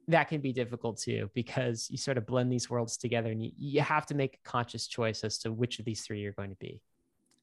[0.08, 3.52] that can be difficult too because you sort of blend these worlds together and you,
[3.58, 6.50] you have to make a conscious choice as to which of these three you're going
[6.50, 6.82] to be.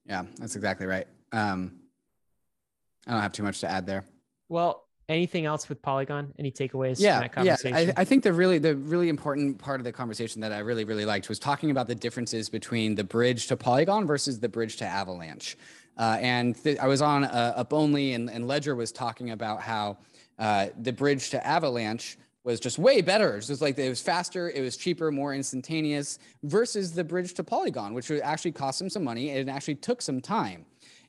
[0.07, 1.07] Yeah that's exactly right.
[1.33, 1.81] Um,
[3.07, 4.05] i don't have too much to add there.
[4.49, 6.33] Well anything else with polygon?
[6.39, 9.93] Any takeaways yeah yeah I, I, think the really the really important part of the
[9.93, 13.57] conversation that i really really liked was talking about the differences between the bridge to
[13.57, 15.59] polygon versus the bridge to avalanche.
[15.99, 19.61] Uh, and th- i was on uh, up only and, and ledger was talking about
[19.61, 19.99] how
[20.39, 23.37] uh, the bridge to avalanche was just way better.
[23.37, 27.45] It's just like it was faster, it was cheaper, more instantaneous versus the bridge to
[27.45, 30.67] Polygon, which would actually cost them some money and it actually took some time.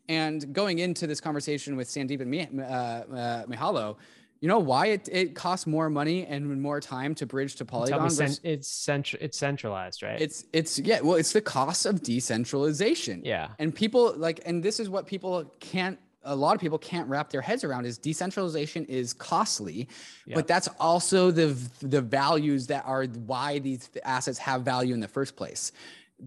[0.08, 3.98] And going into this conversation with Sandeep and uh, uh, Mihailo,
[4.42, 8.02] you know why it, it costs more money and more time to bridge to Polygon?
[8.02, 9.24] Versus, it's central.
[9.24, 10.22] It's centralized, right?
[10.22, 11.02] It's it's yeah.
[11.02, 13.22] Well, it's the cost of decentralization.
[13.26, 13.50] Yeah.
[13.58, 17.30] And people like, and this is what people can't a lot of people can't wrap
[17.30, 19.88] their heads around is decentralization is costly
[20.34, 25.08] but that's also the the values that are why these assets have value in the
[25.08, 25.72] first place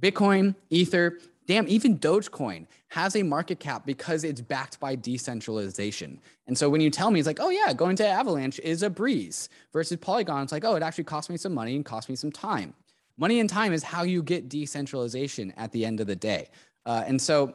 [0.01, 6.21] bitcoin ether damn, even Dogecoin has a market cap because it's backed by decentralization.
[6.47, 8.91] And so when you tell me, it's like, oh yeah, going to Avalanche is a
[8.91, 12.15] breeze versus Polygon, it's like, oh, it actually cost me some money and cost me
[12.15, 12.75] some time.
[13.17, 16.49] Money and time is how you get decentralization at the end of the day.
[16.87, 17.55] Uh, and so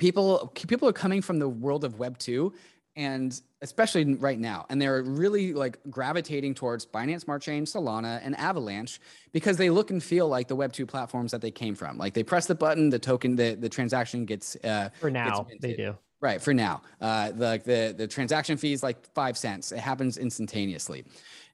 [0.00, 2.52] people people are coming from the world of Web two
[2.96, 8.36] and especially right now and they're really like gravitating towards binance smart chain solana and
[8.36, 9.00] avalanche
[9.32, 11.96] because they look and feel like the web 2 platforms that they came from.
[11.98, 15.74] Like they press the button the token the, the transaction gets uh for now they
[15.74, 15.96] do.
[16.20, 16.82] Right for now.
[17.00, 19.70] Uh the, the the transaction fees like five cents.
[19.70, 21.04] It happens instantaneously.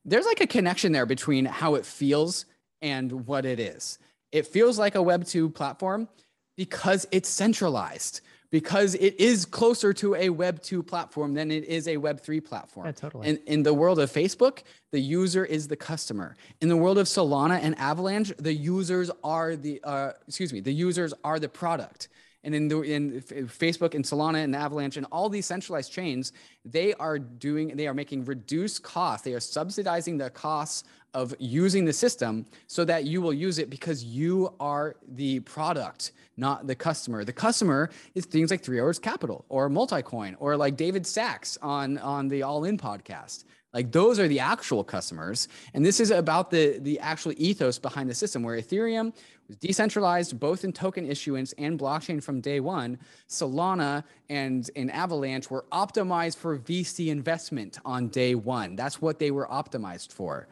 [0.06, 2.46] There's like a connection there between how it feels
[2.80, 3.98] and what it is.
[4.32, 6.08] It feels like a web 2 platform
[6.56, 11.88] because it's centralized because it is closer to a web 2 platform than it is
[11.88, 12.86] a web 3 platform.
[12.86, 13.28] Yeah, totally.
[13.28, 16.36] in, in the world of facebook the user is the customer.
[16.60, 20.72] In the world of solana and avalanche the users are the uh, excuse me the
[20.72, 22.08] users are the product
[22.46, 26.32] and in the in Facebook and Solana and Avalanche and all these centralized chains,
[26.64, 29.24] they are doing they are making reduced costs.
[29.24, 33.68] They are subsidizing the costs of using the system so that you will use it
[33.68, 37.24] because you are the product, not the customer.
[37.24, 41.98] The customer is things like Three Arrows Capital or Multicoin or like David Sacks on
[41.98, 43.44] on the All In podcast.
[43.76, 45.48] Like those are the actual customers.
[45.74, 49.12] And this is about the, the actual ethos behind the system where Ethereum
[49.48, 52.98] was decentralized both in token issuance and blockchain from day one.
[53.28, 58.76] Solana and, and Avalanche were optimized for VC investment on day one.
[58.76, 60.48] That's what they were optimized for.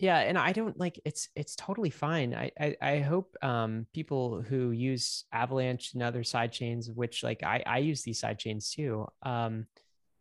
[0.00, 2.34] Yeah, and I don't like it's it's totally fine.
[2.34, 7.44] I I, I hope um, people who use Avalanche and other side chains, which like
[7.44, 9.66] I I use these side chains too, um,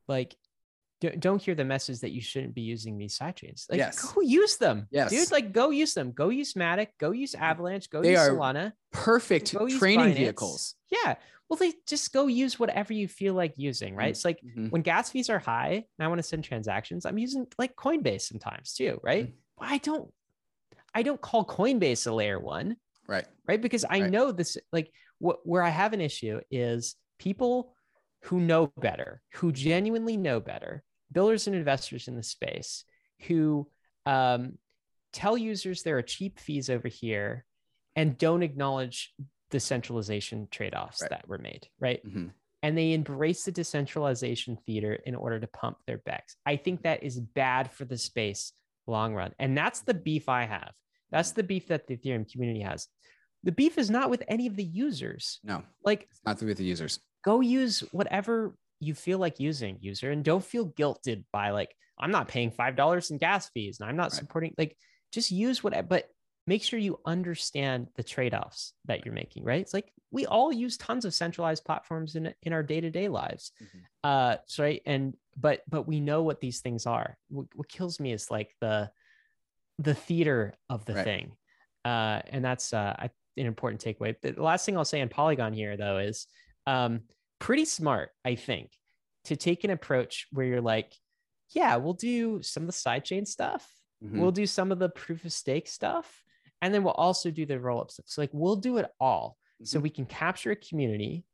[0.08, 0.36] like
[1.12, 3.70] don't hear the message that you shouldn't be using these sidechains.
[3.70, 4.14] Like, yes.
[4.14, 4.88] go use them.
[4.92, 5.12] Yes.
[5.12, 6.12] Dude, like, go use them.
[6.12, 6.88] Go use Matic.
[7.00, 7.90] Go use Avalanche.
[7.90, 8.74] Go they use Solana.
[8.92, 10.76] Perfect training vehicles.
[10.92, 11.16] Yeah.
[11.50, 14.06] Well, they just go use whatever you feel like using, right?
[14.06, 14.10] Mm-hmm.
[14.12, 14.68] It's like mm-hmm.
[14.70, 18.22] when gas fees are high and I want to send transactions, I'm using like Coinbase
[18.22, 19.28] sometimes too, right?
[19.28, 19.64] Mm-hmm.
[19.74, 20.12] I don't,
[20.96, 22.78] I don't call Coinbase a layer one.
[23.08, 23.26] Right.
[23.48, 23.62] Right.
[23.62, 24.10] Because I right.
[24.10, 27.76] know this, like, what where I have an issue is people
[28.24, 32.84] who know better, who genuinely know better, builders and investors in the space
[33.28, 33.68] who
[34.06, 34.58] um,
[35.12, 37.46] tell users there are cheap fees over here
[37.96, 39.14] and don't acknowledge
[39.52, 41.12] the centralization trade-offs right.
[41.12, 42.06] that were made right?
[42.06, 42.28] Mm-hmm.
[42.64, 46.36] and they embrace the decentralization theater in order to pump their backs.
[46.46, 48.54] I think that is bad for the space
[48.88, 49.34] long run.
[49.40, 50.72] And that's the beef i have.
[51.12, 52.88] That's the beef that the ethereum community has.
[53.44, 55.40] The beef is not with any of the users.
[55.44, 55.64] No.
[55.86, 57.00] Like it's not with the users.
[57.24, 62.12] go use whatever you feel like using user and don't feel guilted by like i'm
[62.12, 64.14] not paying five dollars in gas fees and i'm not right.
[64.14, 64.78] supporting like
[65.12, 66.10] just use what but
[66.46, 70.78] make sure you understand the trade-offs that you're making right it's like we all use
[70.78, 73.80] tons of centralized platforms in in our day-to-day lives mm-hmm.
[74.04, 78.00] uh so right and but but we know what these things are what, what kills
[78.00, 78.90] me is like the
[79.80, 81.04] the theater of the right.
[81.04, 81.32] thing
[81.86, 82.96] uh and that's uh
[83.38, 86.28] an important takeaway the last thing i'll say on polygon here though is
[86.68, 87.02] um
[87.44, 88.72] pretty smart, I think,
[89.26, 90.94] to take an approach where you're like,
[91.50, 93.70] yeah, we'll do some of the sidechain stuff.
[94.02, 94.18] Mm-hmm.
[94.18, 96.24] We'll do some of the proof of stake stuff.
[96.62, 98.06] And then we'll also do the roll up stuff.
[98.08, 99.66] So, like, we'll do it all mm-hmm.
[99.66, 101.26] so we can capture a community,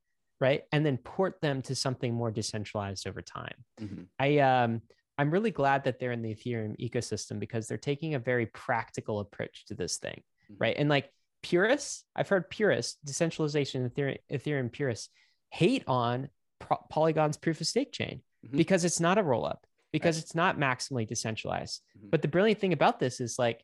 [0.41, 0.63] right?
[0.71, 3.63] And then port them to something more decentralized over time.
[3.79, 4.03] Mm-hmm.
[4.17, 4.81] I, um,
[5.19, 9.19] I'm really glad that they're in the Ethereum ecosystem because they're taking a very practical
[9.19, 10.55] approach to this thing, mm-hmm.
[10.57, 10.75] right?
[10.75, 11.11] And like
[11.43, 15.09] purists, I've heard purists, decentralization, Ethereum, Ethereum purists
[15.49, 18.57] hate on Pro- Polygon's proof of stake chain mm-hmm.
[18.57, 20.23] because it's not a roll up, because right.
[20.23, 21.81] it's not maximally decentralized.
[21.97, 22.09] Mm-hmm.
[22.09, 23.63] But the brilliant thing about this is like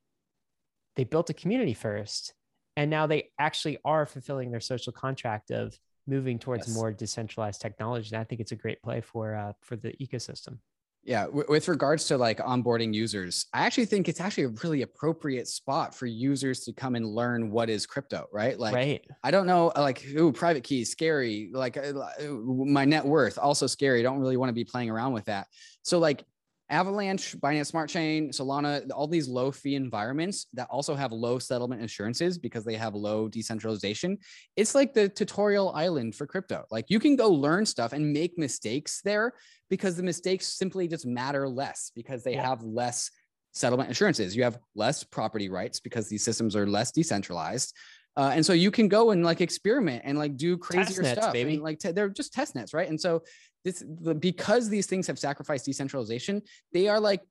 [0.95, 2.34] they built a community first,
[2.78, 6.76] and now they actually are fulfilling their social contract of moving towards yes.
[6.76, 8.10] more decentralized technology.
[8.13, 10.60] And I think it's a great play for uh, for the ecosystem.
[11.06, 14.82] Yeah, w- with regards to like onboarding users, I actually think it's actually a really
[14.82, 18.60] appropriate spot for users to come and learn what is crypto, right?
[18.60, 19.06] Like, right.
[19.24, 21.52] I don't know, like, ooh, private keys, scary.
[21.54, 21.94] Like, uh,
[22.28, 24.02] my net worth, also scary.
[24.02, 25.46] Don't really want to be playing around with that.
[25.84, 26.26] So, like,
[26.69, 31.84] Avalanche, Binance Smart Chain, Solana, all these low fee environments that also have low settlement
[31.84, 34.17] assurances because they have low decentralization.
[34.56, 36.65] It's like the tutorial island for crypto.
[36.71, 39.34] Like you can go learn stuff and make mistakes there
[39.69, 42.48] because the mistakes simply just matter less because they yeah.
[42.48, 43.12] have less
[43.56, 44.35] settlement assurances.
[44.35, 47.73] You have less property rights because these systems are less decentralized.
[48.18, 51.34] Uh, and so you can go and like experiment and like do crazier nets, stuff.
[51.34, 51.56] Baby.
[51.56, 52.88] And, like t- they're just test nets, right?
[52.88, 53.24] And so
[53.63, 56.42] this the, because these things have sacrificed decentralization,
[56.72, 57.22] they are like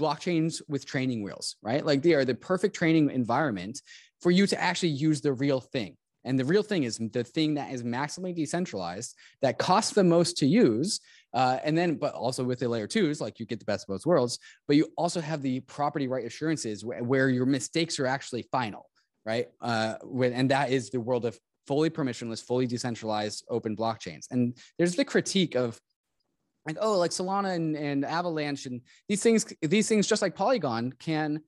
[0.00, 1.84] blockchains with training wheels, right?
[1.84, 3.80] Like they are the perfect training environment
[4.20, 5.96] for you to actually use the real thing.
[6.24, 10.36] And the real thing is the thing that is maximally decentralized that costs the most
[10.38, 11.00] to use.
[11.32, 13.94] Uh, and then, but also with the layer twos, like you get the best of
[13.94, 18.06] both worlds, but you also have the property right assurances where, where your mistakes are
[18.06, 18.86] actually final,
[19.28, 19.48] right?
[19.60, 24.24] Uh, when, and that is the world of fully permissionless, fully decentralized open blockchains.
[24.30, 25.78] And there's the critique of
[26.64, 30.94] like, oh, like Solana and, and Avalanche and these things, these things just like Polygon
[30.98, 31.42] can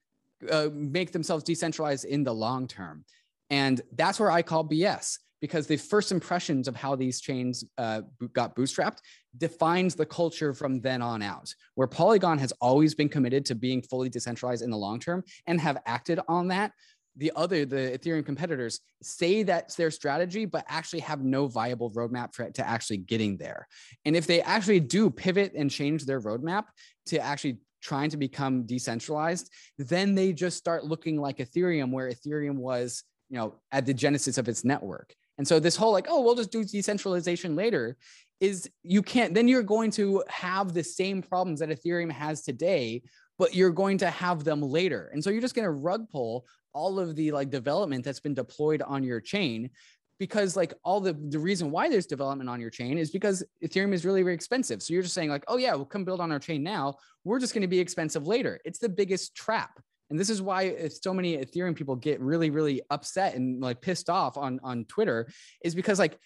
[0.50, 3.02] uh, make themselves decentralized in the long term.
[3.48, 8.02] And that's where I call BS because the first impressions of how these chains uh,
[8.34, 8.98] got bootstrapped
[9.38, 11.54] defines the culture from then on out.
[11.76, 15.58] Where Polygon has always been committed to being fully decentralized in the long term and
[15.60, 16.72] have acted on that.
[17.20, 22.34] The other, the Ethereum competitors say that's their strategy, but actually have no viable roadmap
[22.34, 23.68] for, to actually getting there.
[24.06, 26.64] And if they actually do pivot and change their roadmap
[27.06, 32.56] to actually trying to become decentralized, then they just start looking like Ethereum, where Ethereum
[32.56, 35.14] was, you know, at the genesis of its network.
[35.36, 37.96] And so this whole like, oh, we'll just do decentralization later
[38.40, 43.02] is you can't, then you're going to have the same problems that Ethereum has today,
[43.38, 45.10] but you're going to have them later.
[45.12, 48.34] And so you're just going to rug pull all of the like development that's been
[48.34, 49.70] deployed on your chain
[50.18, 53.92] because like all the the reason why there's development on your chain is because ethereum
[53.92, 54.82] is really very expensive.
[54.82, 56.96] So you're just saying like oh yeah we'll come build on our chain now.
[57.24, 58.60] We're just going to be expensive later.
[58.64, 59.80] It's the biggest trap.
[60.10, 63.80] And this is why uh, so many ethereum people get really really upset and like
[63.80, 65.28] pissed off on on twitter
[65.64, 66.18] is because like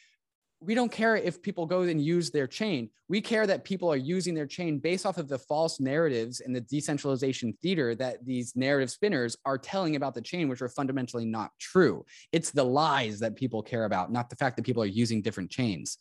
[0.64, 2.88] we don't care if people go and use their chain.
[3.08, 6.56] We care that people are using their chain based off of the false narratives and
[6.56, 11.26] the decentralization theater that these narrative spinners are telling about the chain, which are fundamentally
[11.26, 12.04] not true.
[12.32, 15.50] It's the lies that people care about, not the fact that people are using different
[15.50, 15.98] chains.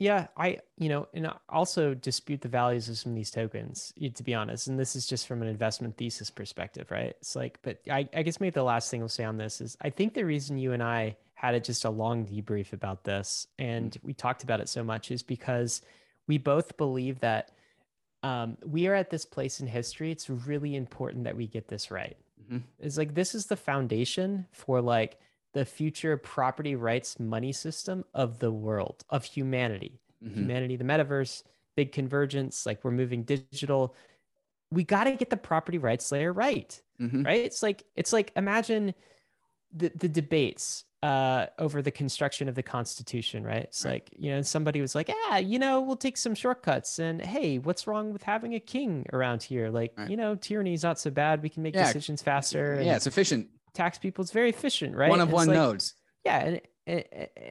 [0.00, 4.22] Yeah, I, you know, and also dispute the values of some of these tokens, to
[4.22, 4.66] be honest.
[4.66, 7.14] And this is just from an investment thesis perspective, right?
[7.20, 9.76] It's like, but I, I guess maybe the last thing I'll say on this is
[9.80, 13.46] I think the reason you and I had a, just a long debrief about this
[13.58, 14.04] and mm.
[14.04, 15.82] we talked about it so much is because
[16.26, 17.50] we both believe that
[18.22, 21.90] um, we are at this place in history it's really important that we get this
[21.90, 22.58] right mm-hmm.
[22.80, 25.18] it's like this is the foundation for like
[25.52, 30.34] the future property rights money system of the world of humanity mm-hmm.
[30.34, 31.42] humanity the metaverse
[31.76, 33.94] big convergence like we're moving digital
[34.70, 37.22] we got to get the property rights layer right mm-hmm.
[37.22, 38.94] right it's like it's like imagine
[39.74, 43.64] the, the debates uh, over the construction of the Constitution, right?
[43.64, 43.92] It's right.
[43.92, 46.98] like, you know, somebody was like, yeah, you know, we'll take some shortcuts.
[46.98, 49.68] And hey, what's wrong with having a king around here?
[49.68, 50.08] Like, right.
[50.08, 51.42] you know, tyranny is not so bad.
[51.42, 51.88] We can make yeah.
[51.88, 52.80] decisions faster.
[52.82, 53.48] Yeah, it's efficient.
[53.74, 55.10] Tax people, it's very efficient, right?
[55.10, 55.94] One of one like, nodes.
[56.24, 56.38] Yeah.
[56.38, 57.04] And, and,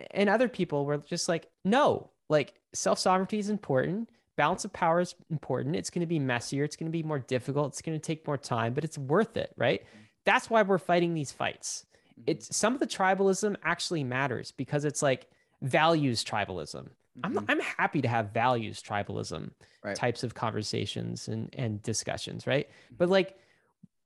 [0.10, 4.10] and other people were just like, no, like self sovereignty is important.
[4.36, 5.76] Balance of power is important.
[5.76, 6.64] It's going to be messier.
[6.64, 7.74] It's going to be more difficult.
[7.74, 9.84] It's going to take more time, but it's worth it, right?
[10.26, 11.86] That's why we're fighting these fights
[12.26, 12.54] it's mm-hmm.
[12.54, 15.28] some of the tribalism actually matters because it's like
[15.62, 16.90] values tribalism.
[17.20, 17.38] Mm-hmm.
[17.38, 19.52] I'm I'm happy to have values tribalism
[19.84, 19.96] right.
[19.96, 22.68] types of conversations and and discussions, right?
[22.68, 22.96] Mm-hmm.
[22.98, 23.38] But like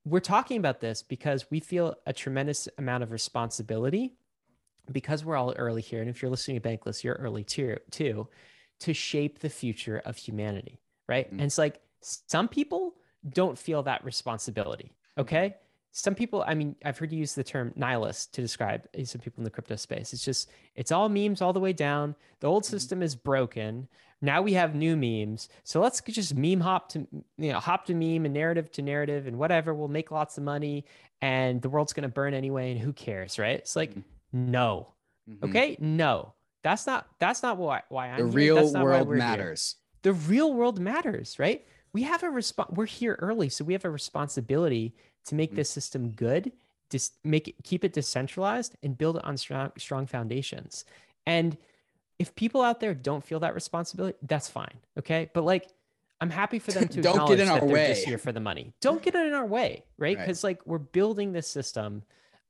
[0.10, 4.14] we're talking about this because we feel a tremendous amount of responsibility
[4.92, 8.28] because we're all early here and if you're listening to bankless you're early too too
[8.80, 11.36] to shape the future of humanity right mm-hmm.
[11.40, 12.96] and it's like some people
[13.28, 15.56] don't feel that responsibility okay
[15.98, 19.40] some people, I mean, I've heard you use the term nihilist to describe some people
[19.40, 20.14] in the crypto space.
[20.14, 22.14] It's just, it's all memes all the way down.
[22.40, 22.70] The old mm-hmm.
[22.70, 23.88] system is broken.
[24.22, 25.50] Now we have new memes.
[25.64, 27.08] So let's just meme hop to,
[27.40, 29.74] you know, hop to meme and narrative to narrative and whatever.
[29.74, 30.86] We'll make lots of money
[31.20, 32.74] and the world's going to burn anyway.
[32.74, 33.40] And who cares?
[33.40, 33.58] Right.
[33.58, 34.52] It's like, mm-hmm.
[34.52, 34.90] no.
[35.28, 35.46] Mm-hmm.
[35.46, 35.78] Okay.
[35.80, 39.78] No, that's not, that's not why, why I'm the real world matters.
[40.04, 40.14] Here.
[40.14, 41.40] The real world matters.
[41.40, 41.66] Right.
[41.92, 42.70] We have a response.
[42.72, 43.50] We're here early.
[43.50, 44.94] So we have a responsibility
[45.28, 45.56] to make mm.
[45.56, 46.52] this system good,
[46.90, 50.86] just make it, keep it decentralized and build it on strong, strong foundations.
[51.26, 51.58] And
[52.20, 54.78] if people out there don't feel that responsibility, that's fine.
[54.98, 55.30] Okay.
[55.34, 55.68] But like,
[56.20, 58.74] I'm happy for them to don't get in our way this year for the money.
[58.82, 60.18] Don't get it in our way, right?
[60.18, 60.52] Because right.
[60.52, 62.04] like we're building this system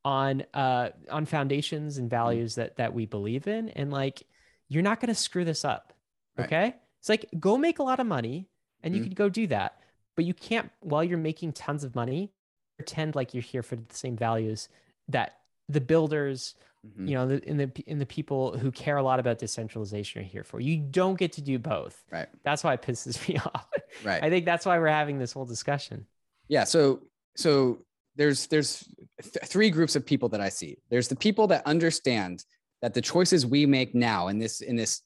[0.06, 2.12] on uh on foundations and mm.
[2.12, 2.56] values mm.
[2.56, 4.24] that that we believe in, and like
[4.70, 5.92] you're not going to screw this up.
[6.40, 6.80] Okay, right.
[7.00, 8.48] it's like go make a lot of money,
[8.84, 8.98] and mm.
[8.98, 9.82] you can go do that,
[10.16, 12.32] but you can't while you're making tons of money
[12.78, 14.70] pretend like you're here for the same values
[15.10, 16.56] that the builders
[16.86, 17.08] mm-hmm.
[17.08, 20.26] you know the, in the in the people who care a lot about decentralization are
[20.26, 20.60] here for.
[20.60, 22.04] You don't get to do both.
[22.12, 22.28] Right.
[22.44, 23.68] That's why it pisses me off.
[24.04, 24.24] Right.
[24.24, 26.06] I think that's why we're having this whole discussion.
[26.48, 27.02] Yeah so
[27.36, 27.80] so
[28.16, 28.88] there's there's
[29.22, 30.78] th- three groups of people that i see.
[30.90, 32.46] There's the people that understand
[32.82, 35.02] that the choices we make now in this in this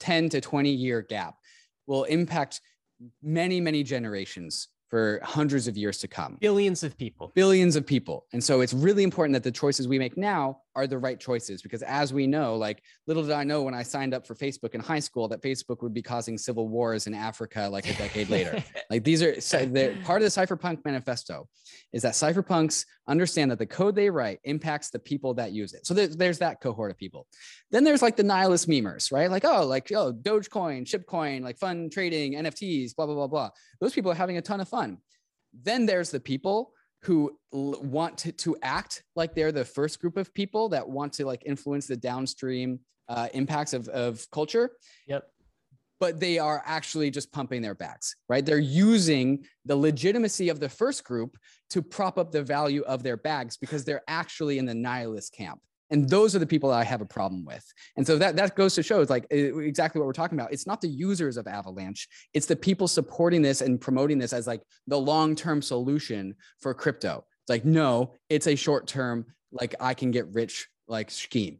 [0.00, 1.36] 10 to 20 year gap
[1.86, 2.60] will impact
[3.22, 6.38] many many generations for hundreds of years to come.
[6.40, 7.32] Billions of people.
[7.34, 8.26] Billions of people.
[8.32, 11.62] And so it's really important that the choices we make now are the right choices
[11.62, 14.72] because as we know, like little did I know when I signed up for Facebook
[14.74, 18.28] in high school that Facebook would be causing civil wars in Africa like a decade
[18.28, 18.62] later.
[18.90, 19.58] Like these are so
[20.04, 21.48] part of the cypherpunk manifesto
[21.92, 25.86] is that cypherpunks understand that the code they write impacts the people that use it.
[25.86, 27.26] So there's, there's that cohort of people.
[27.70, 29.30] Then there's like the nihilist memers, right?
[29.30, 33.50] Like, oh, like, oh, Dogecoin, Shipcoin, like fun trading, NFTs, blah, blah, blah, blah.
[33.84, 34.96] Those people are having a ton of fun.
[35.52, 36.72] Then there's the people
[37.02, 41.12] who l- want to, to act like they're the first group of people that want
[41.12, 42.80] to like influence the downstream
[43.10, 44.70] uh, impacts of, of culture.
[45.06, 45.28] Yep.
[46.00, 48.44] But they are actually just pumping their backs, right?
[48.44, 51.36] They're using the legitimacy of the first group
[51.68, 55.60] to prop up the value of their bags because they're actually in the nihilist camp
[55.90, 57.64] and those are the people that i have a problem with.
[57.96, 60.52] And so that that goes to show it's like exactly what we're talking about.
[60.52, 62.08] It's not the users of avalanche.
[62.32, 67.24] It's the people supporting this and promoting this as like the long-term solution for crypto.
[67.42, 71.58] It's like no it's a short-term like i can get rich like scheme.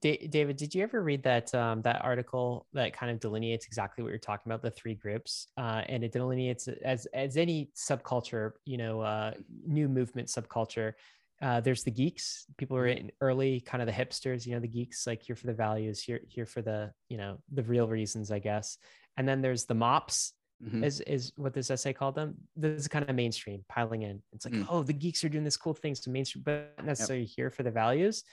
[0.00, 4.10] David, did you ever read that um, that article that kind of delineates exactly what
[4.10, 8.76] you're talking about, the three groups, uh, and it delineates as as any subculture, you
[8.76, 9.32] know, uh,
[9.66, 10.92] new movement subculture.
[11.40, 13.06] Uh, there's the geeks, people who are mm-hmm.
[13.06, 16.02] in early, kind of the hipsters, you know, the geeks like here for the values,
[16.02, 18.76] here here for the, you know, the real reasons, I guess.
[19.16, 20.32] And then there's the mops,
[20.64, 20.82] mm-hmm.
[20.82, 22.34] is is what this essay called them.
[22.56, 24.22] This is kind of mainstream piling in.
[24.32, 24.66] It's like, mm.
[24.68, 27.32] oh, the geeks are doing this cool things to mainstream, but not necessarily yep.
[27.36, 28.24] here for the values.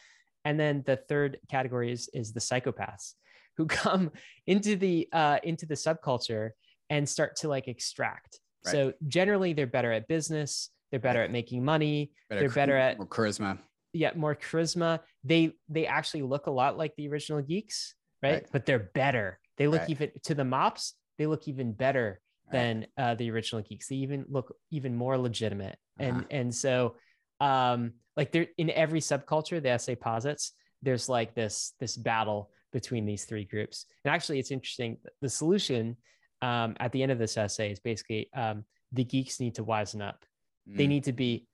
[0.43, 3.14] And then the third category is is the psychopaths
[3.58, 4.12] who come
[4.47, 6.51] into the uh, into the subculture
[6.89, 8.39] and start to like extract.
[8.66, 8.72] Right.
[8.72, 12.12] So generally, they're better at business they're better at making money.
[12.30, 13.60] Better they're better at more charisma.
[13.91, 15.02] Yeah, more charisma.
[15.26, 18.34] They they actually look a lot like the original geeks, right?
[18.34, 18.48] right.
[18.50, 19.39] But they're better.
[19.58, 19.89] They look right.
[19.89, 20.93] even to the mops.
[21.18, 22.22] They look even better
[22.52, 23.88] than uh, the original geeks.
[23.88, 25.78] They even look even more legitimate.
[26.00, 26.10] Uh-huh.
[26.10, 26.96] And and so
[27.41, 33.06] um like there in every subculture, the essay posits there's like this this battle between
[33.06, 33.86] these three groups.
[34.06, 34.98] And actually, it's interesting.
[35.22, 35.98] The solution
[36.41, 40.02] um, at the end of this essay is basically um, the geeks need to wisen
[40.08, 40.24] up
[40.70, 40.78] Mm.
[40.78, 41.47] They need to be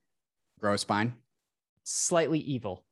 [0.59, 1.14] grow a spine,
[1.84, 2.84] slightly evil.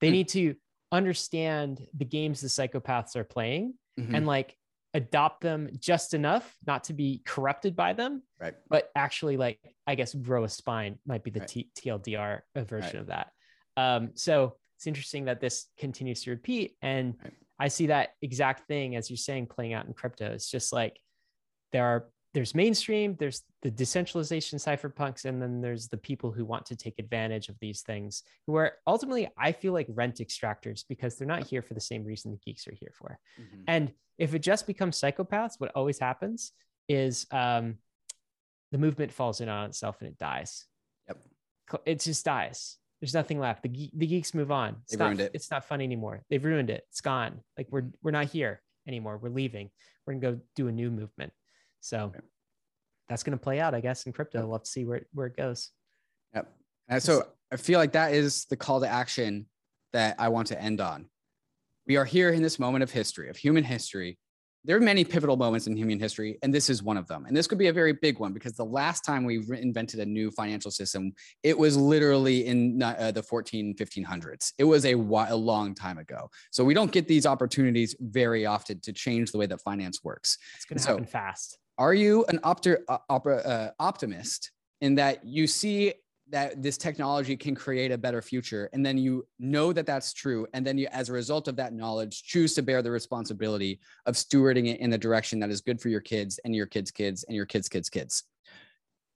[0.00, 0.12] They mm.
[0.12, 0.54] need to
[0.92, 4.14] understand the games the psychopaths are playing mm-hmm.
[4.14, 4.56] and like
[4.94, 9.94] adopt them just enough not to be corrupted by them right but actually like i
[9.94, 11.48] guess grow a spine might be the right.
[11.48, 12.94] T- tldr version right.
[12.96, 13.28] of that
[13.76, 17.32] um, so it's interesting that this continues to repeat and right.
[17.60, 20.98] i see that exact thing as you're saying playing out in crypto it's just like
[21.70, 26.64] there are there's mainstream, there's the decentralization cypherpunks, and then there's the people who want
[26.66, 31.16] to take advantage of these things, who are ultimately, I feel like rent extractors because
[31.16, 33.18] they're not here for the same reason the geeks are here for.
[33.40, 33.62] Mm-hmm.
[33.66, 36.52] And if it just becomes psychopaths, what always happens
[36.88, 37.78] is um,
[38.70, 40.66] the movement falls in on itself and it dies.
[41.08, 41.18] Yep.
[41.86, 42.76] It just dies.
[43.00, 43.62] There's nothing left.
[43.62, 44.76] The, the geeks move on.
[44.84, 45.30] It's not, ruined it.
[45.34, 46.22] It's not fun anymore.
[46.28, 46.84] They've ruined it.
[46.90, 47.40] It's gone.
[47.56, 49.16] Like we're we're not here anymore.
[49.16, 49.70] We're leaving.
[50.06, 51.32] We're gonna go do a new movement.
[51.80, 52.12] So
[53.08, 54.40] that's going to play out, I guess, in crypto.
[54.46, 55.70] We'll have to see where, where it goes.
[56.34, 56.52] Yep.
[56.88, 59.46] And so I feel like that is the call to action
[59.92, 61.06] that I want to end on.
[61.86, 64.18] We are here in this moment of history, of human history.
[64.62, 67.24] There are many pivotal moments in human history, and this is one of them.
[67.24, 70.06] And this could be a very big one because the last time we invented a
[70.06, 71.12] new financial system,
[71.42, 74.52] it was literally in uh, the 14, 1500s.
[74.58, 76.30] It was a, a long time ago.
[76.50, 80.36] So we don't get these opportunities very often to change the way that finance works.
[80.56, 84.52] It's going to happen fast are you an opter, uh, uh, optimist
[84.82, 85.94] in that you see
[86.28, 90.46] that this technology can create a better future and then you know that that's true
[90.52, 94.14] and then you as a result of that knowledge choose to bear the responsibility of
[94.14, 97.24] stewarding it in the direction that is good for your kids and your kids kids
[97.24, 98.24] and your kids kids kids?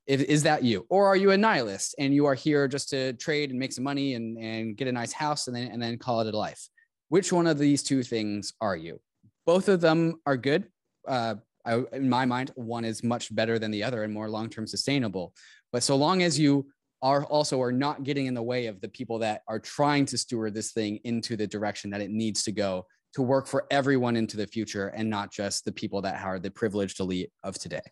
[0.06, 0.86] If, is that you?
[0.88, 3.84] Or are you a nihilist and you are here just to trade and make some
[3.84, 6.68] money and, and get a nice house and then and then call it a life?
[7.10, 9.00] Which one of these two things are you?
[9.46, 10.66] Both of them are good
[11.06, 14.66] uh, I, in my mind, one is much better than the other and more long-term
[14.66, 15.34] sustainable.
[15.72, 16.66] But so long as you
[17.02, 20.16] are also are not getting in the way of the people that are trying to
[20.16, 24.16] steward this thing into the direction that it needs to go to work for everyone
[24.16, 27.82] into the future and not just the people that are the privileged elite of today.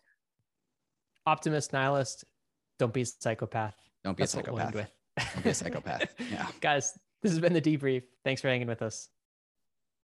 [1.25, 2.25] Optimist, nihilist,
[2.79, 3.75] don't be a psychopath.
[4.03, 4.73] Don't be That's a psychopath.
[4.73, 4.85] We'll
[5.35, 6.13] don't be a psychopath.
[6.31, 6.47] Yeah.
[6.59, 8.03] Guys, this has been the debrief.
[8.25, 9.07] Thanks for hanging with us.